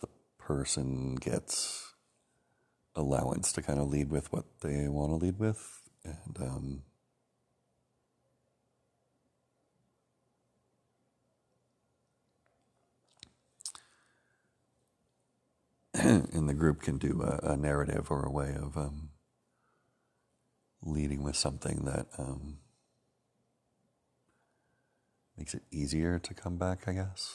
[0.00, 0.08] the
[0.38, 1.94] person gets
[2.96, 6.82] allowance to kind of lead with what they want to lead with, and um,
[16.32, 19.08] in the group can do a, a, narrative or a way of um,
[20.80, 22.58] leading with something that um,
[25.36, 27.34] makes it easier to come back, I guess.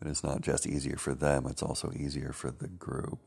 [0.00, 3.20] But it's not just easier for them, it's also easier for the group.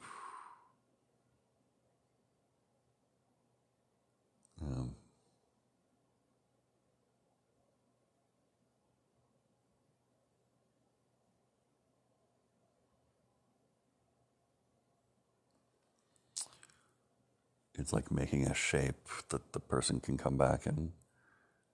[17.79, 20.91] It's like making a shape that the person can come back and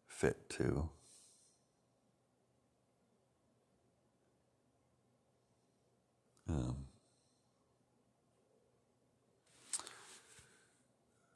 [0.07, 0.89] fit to.
[6.47, 6.85] Um,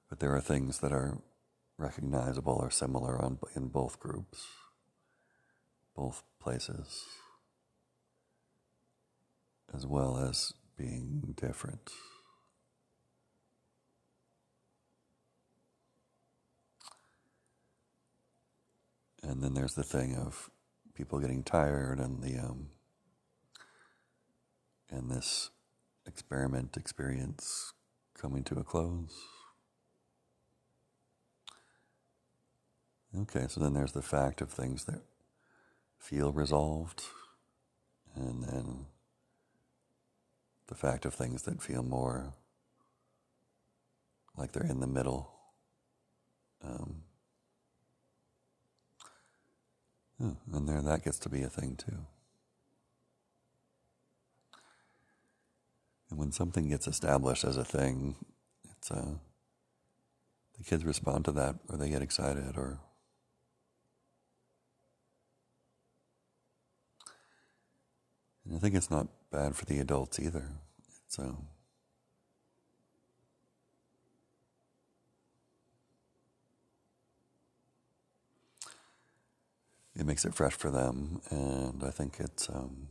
[0.08, 1.18] but there are things that are
[1.78, 4.46] recognizable or similar on, in both groups,
[5.96, 7.06] both places,
[9.74, 11.90] as well as being different.
[19.24, 20.50] And then there's the thing of
[20.94, 22.70] people getting tired and the um,
[24.90, 25.52] and this
[26.06, 27.74] experiment experience
[28.20, 29.16] coming to a close.
[33.18, 35.02] Okay, so then there's the fact of things that
[35.98, 37.04] feel resolved,
[38.16, 38.86] and then
[40.68, 42.34] the fact of things that feel more
[44.38, 45.32] like they're in the middle.
[46.64, 47.04] Um,
[50.20, 52.06] and there, that gets to be a thing too.
[56.10, 58.16] And when something gets established as a thing,
[58.72, 59.14] it's uh,
[60.58, 62.80] the kids respond to that, or they get excited, or
[68.46, 70.50] and I think it's not bad for the adults either.
[71.06, 71.48] It's um,
[80.00, 82.88] it makes it fresh for them, and I think it's um,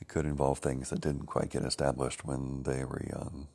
[0.00, 3.46] it could involve things that didn't quite get established when they were young.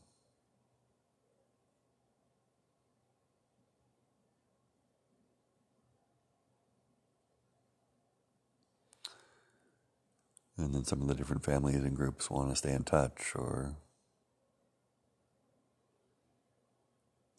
[10.58, 13.76] And then some of the different families and groups want to stay in touch or,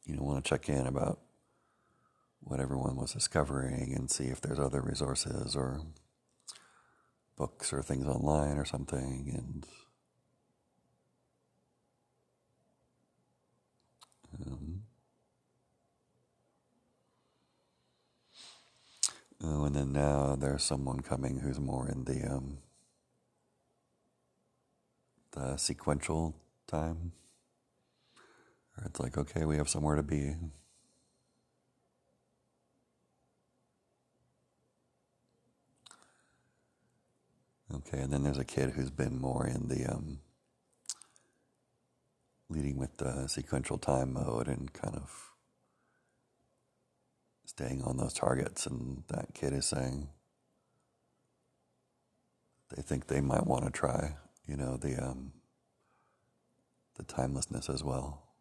[0.05, 1.21] you know, want to check in about
[2.41, 5.81] what everyone was discovering and see if there's other resources or
[7.37, 9.33] books or things online or something.
[9.37, 9.67] And
[14.47, 14.83] um,
[19.43, 22.59] oh, and then now there's someone coming who's more in the um,
[25.33, 26.35] the sequential
[26.67, 27.13] time.
[28.77, 30.35] Or it's like, okay, we have somewhere to be.
[37.75, 40.19] Okay, and then there's a kid who's been more in the um,
[42.49, 45.33] leading with the sequential time mode and kind of
[47.47, 48.67] staying on those targets.
[48.67, 50.09] And that kid is saying
[52.75, 54.17] they think they might want to try,
[54.47, 55.33] you know, the um,
[56.97, 58.32] the timelessness as well.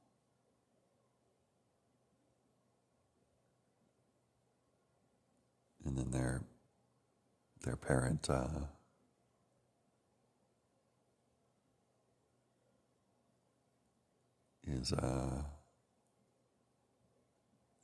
[5.91, 6.41] And then their
[7.63, 8.29] their parent.
[8.29, 8.67] Uh,
[14.63, 15.41] is, uh,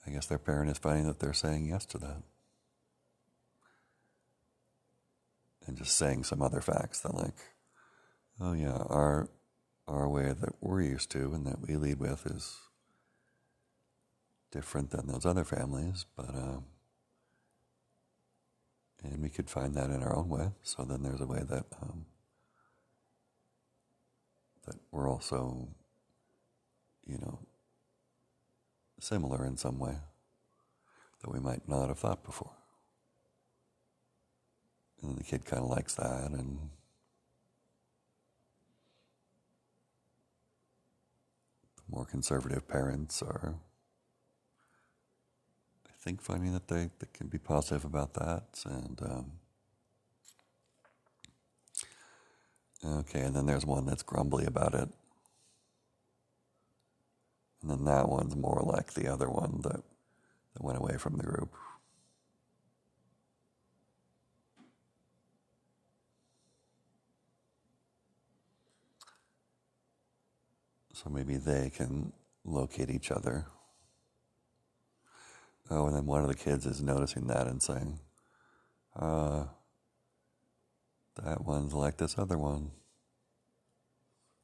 [0.05, 2.23] I guess their parent is finding that they're saying yes to that.
[5.65, 7.35] And just saying some other facts that, like,
[8.39, 9.29] oh yeah, our
[9.85, 12.55] our way that we're used to and that we lead with is
[14.51, 16.65] different than those other families, but um,
[19.03, 20.49] and we could find that in our own way.
[20.63, 22.05] So then there's a way that um,
[24.65, 25.69] that we're also
[27.07, 27.39] you know,
[28.99, 29.95] similar in some way
[31.21, 32.51] that we might not have thought before.
[35.01, 36.69] And the kid kind of likes that, and
[41.77, 43.55] the more conservative parents are,
[46.07, 48.43] think, finding that they, they can be positive about that.
[48.63, 49.31] And um,
[52.99, 54.87] okay, and then there's one that's grumbly about it.
[57.61, 59.81] And then that one's more like the other one that,
[60.53, 61.53] that went away from the group.
[70.93, 72.13] So maybe they can
[72.45, 73.47] locate each other.
[75.69, 77.99] Oh, and then one of the kids is noticing that and saying,
[78.95, 79.45] uh,
[81.23, 82.71] that one's like this other one.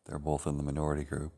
[0.06, 1.32] They're both in the minority group.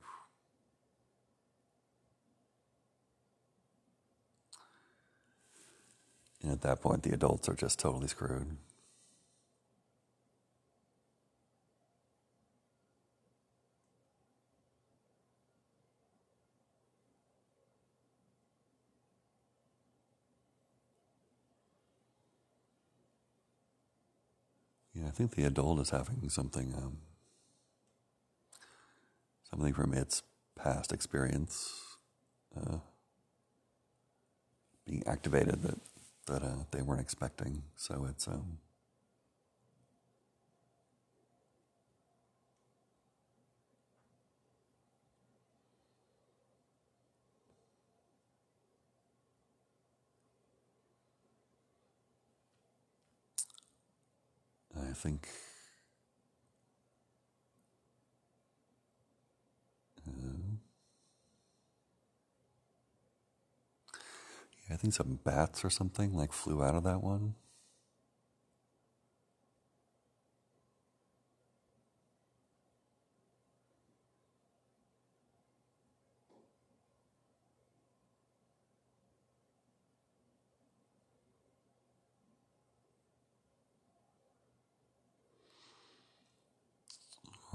[6.41, 8.57] And at that point, the adults are just totally screwed.
[25.15, 26.97] Think the adult is having something, um,
[29.49, 30.23] something from its
[30.55, 31.73] past experience
[32.55, 32.77] uh,
[34.85, 35.79] being activated that
[36.27, 37.63] that uh, they weren't expecting.
[37.75, 38.57] So it's um,
[54.93, 55.27] think
[60.07, 60.57] uh,
[64.67, 67.35] yeah, I think some bats or something like flew out of that one.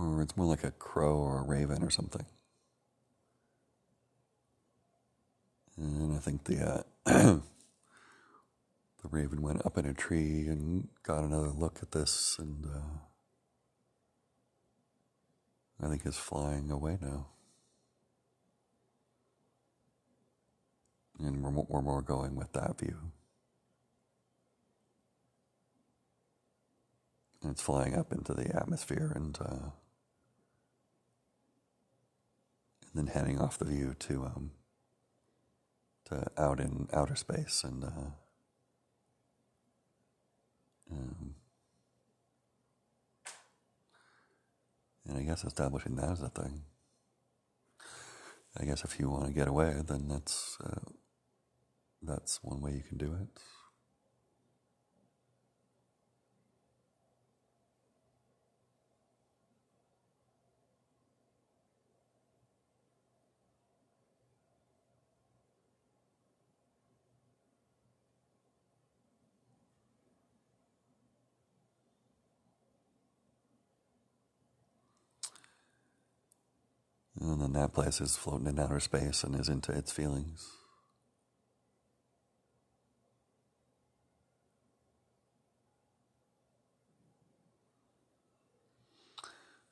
[0.00, 2.24] Or it's more like a crow or a raven or something.
[5.76, 7.42] And I think the uh, the
[9.10, 12.80] raven went up in a tree and got another look at this, and uh,
[15.84, 17.26] I think is flying away now.
[21.18, 22.96] And we're, we're more going with that view.
[27.42, 29.36] And it's flying up into the atmosphere and.
[29.38, 29.70] Uh,
[32.92, 34.50] and then heading off the view to um,
[36.06, 38.10] to out in outer space and uh,
[40.92, 41.34] um,
[45.06, 46.62] and I guess establishing that as a thing.
[48.58, 50.90] I guess if you want to get away, then that's uh,
[52.02, 53.28] that's one way you can do it.
[77.32, 80.48] And then that place is floating in outer space and is into its feelings.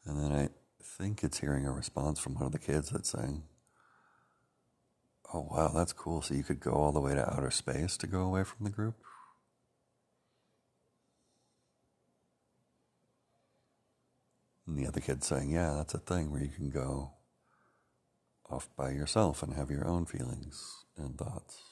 [0.05, 0.49] And then I
[0.83, 3.43] think it's hearing a response from one of the kids that's saying,
[5.35, 6.23] Oh, wow, that's cool.
[6.23, 8.71] So you could go all the way to outer space to go away from the
[8.71, 8.95] group?
[14.67, 17.13] And the other kid saying, Yeah, that's a thing where you can go
[18.51, 21.63] off by yourself and have your own feelings and thoughts.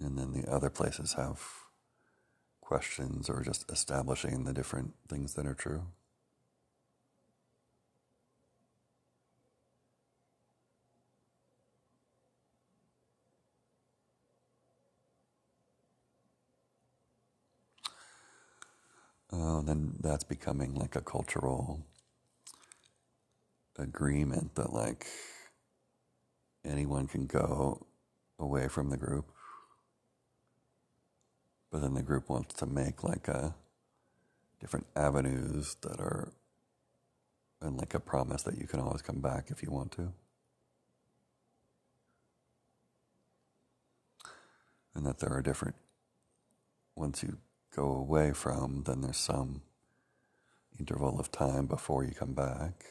[0.00, 1.40] And then the other places have
[2.60, 5.82] questions or just establishing the different things that are true.
[19.32, 21.86] Uh, then that's becoming like a cultural
[23.78, 25.06] agreement that like
[26.64, 27.86] anyone can go
[28.38, 29.26] away from the group.
[31.70, 33.54] But then the group wants to make like a
[34.60, 36.32] different avenues that are
[37.62, 40.12] and like a promise that you can always come back if you want to.
[44.94, 45.76] And that there are different
[46.96, 47.38] once you
[47.74, 49.62] go away from, then there's some
[50.78, 52.84] interval of time before you come back.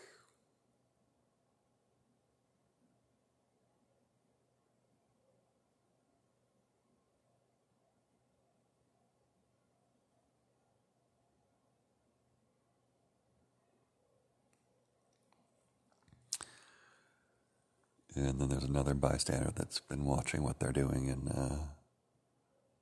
[18.15, 21.57] And then there's another bystander that's been watching what they're doing and uh,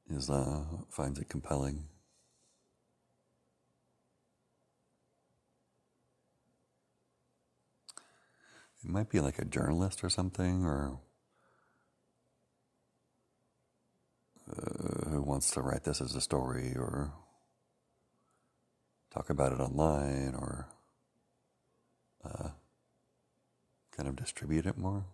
[0.10, 1.86] is uh, finds it compelling.
[8.84, 11.00] It might be like a journalist or something, or
[14.50, 17.14] uh, who wants to write this as a story, or
[19.14, 20.68] talk about it online, or
[22.26, 22.50] uh,
[23.96, 25.06] kind of distribute it more.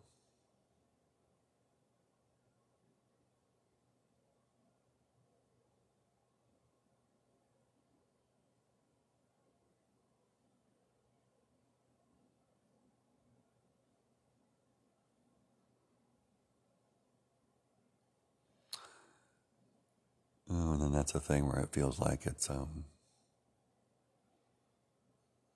[20.52, 22.86] Oh, and then that's a thing where it feels like it's um,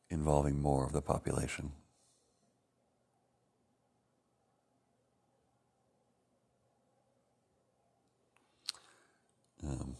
[0.10, 1.72] involving more of the population.
[9.64, 9.96] Um,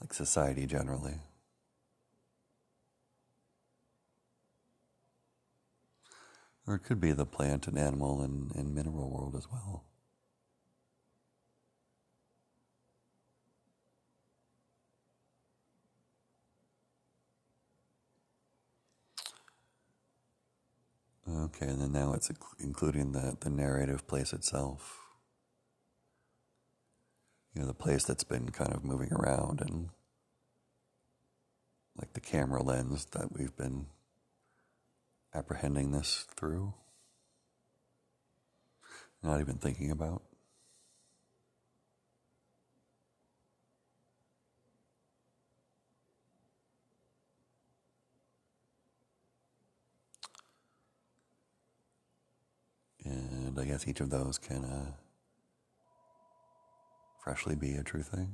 [0.00, 1.14] like society generally.
[6.68, 9.89] Or it could be the plant and animal and, and mineral world as well.
[21.36, 24.98] Okay, and then now it's including the, the narrative place itself.
[27.54, 29.90] You know, the place that's been kind of moving around and
[31.96, 33.86] like the camera lens that we've been
[35.34, 36.74] apprehending this through.
[39.22, 40.22] Not even thinking about.
[53.50, 54.92] And I guess each of those can uh,
[57.18, 58.30] freshly be a true thing.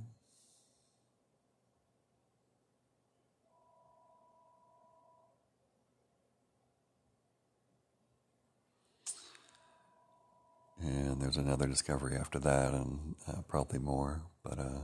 [10.83, 14.21] And there's another discovery after that, and uh, probably more.
[14.45, 14.83] But uh,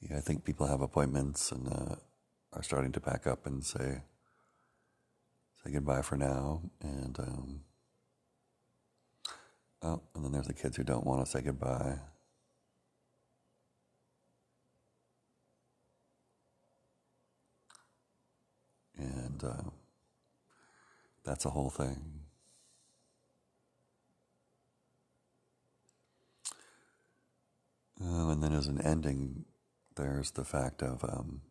[0.00, 1.96] yeah, I think people have appointments and uh,
[2.52, 4.02] are starting to pack up and say
[5.64, 6.62] say goodbye for now.
[6.82, 7.60] And um,
[9.82, 11.98] oh, and then there's the kids who don't want to say goodbye.
[18.98, 19.70] And uh,
[21.24, 22.20] that's a whole thing.
[28.02, 29.44] Oh, and then as an ending,
[29.96, 31.42] there's the fact of um,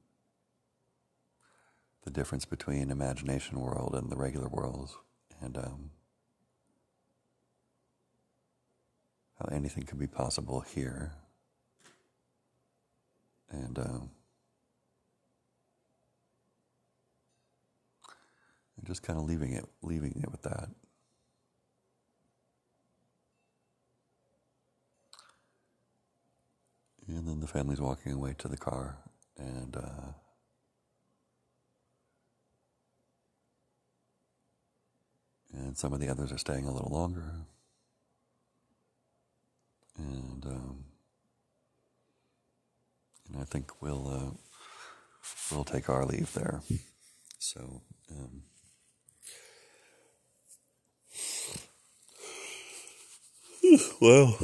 [2.07, 4.91] the difference between imagination world and the regular world,
[5.41, 5.91] and um,
[9.37, 11.11] how anything could be possible here,
[13.51, 14.09] and um,
[18.85, 20.69] just kind of leaving it, leaving it with that.
[27.05, 28.97] And then the family's walking away to the car,
[29.37, 30.13] and uh,
[35.57, 37.31] and some of the others are staying a little longer,
[39.97, 40.83] and um,
[43.31, 44.31] and I think we'll uh,
[45.51, 46.61] we'll take our leave there.
[47.39, 47.81] So.
[48.11, 48.43] Um,
[54.01, 54.37] well.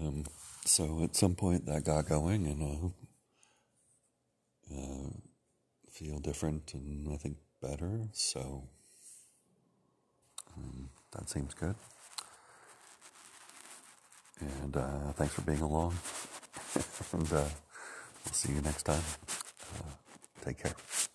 [0.00, 0.24] Um,
[0.64, 2.88] so at some point that got going and uh,
[4.74, 5.10] uh,
[6.00, 8.08] feel different and I think better.
[8.12, 8.64] So
[10.56, 11.74] um, that seems good.
[14.40, 15.94] And uh, thanks for being along.
[17.12, 17.44] and uh,
[18.24, 19.02] we'll see you next time.
[19.76, 21.09] Uh, take care.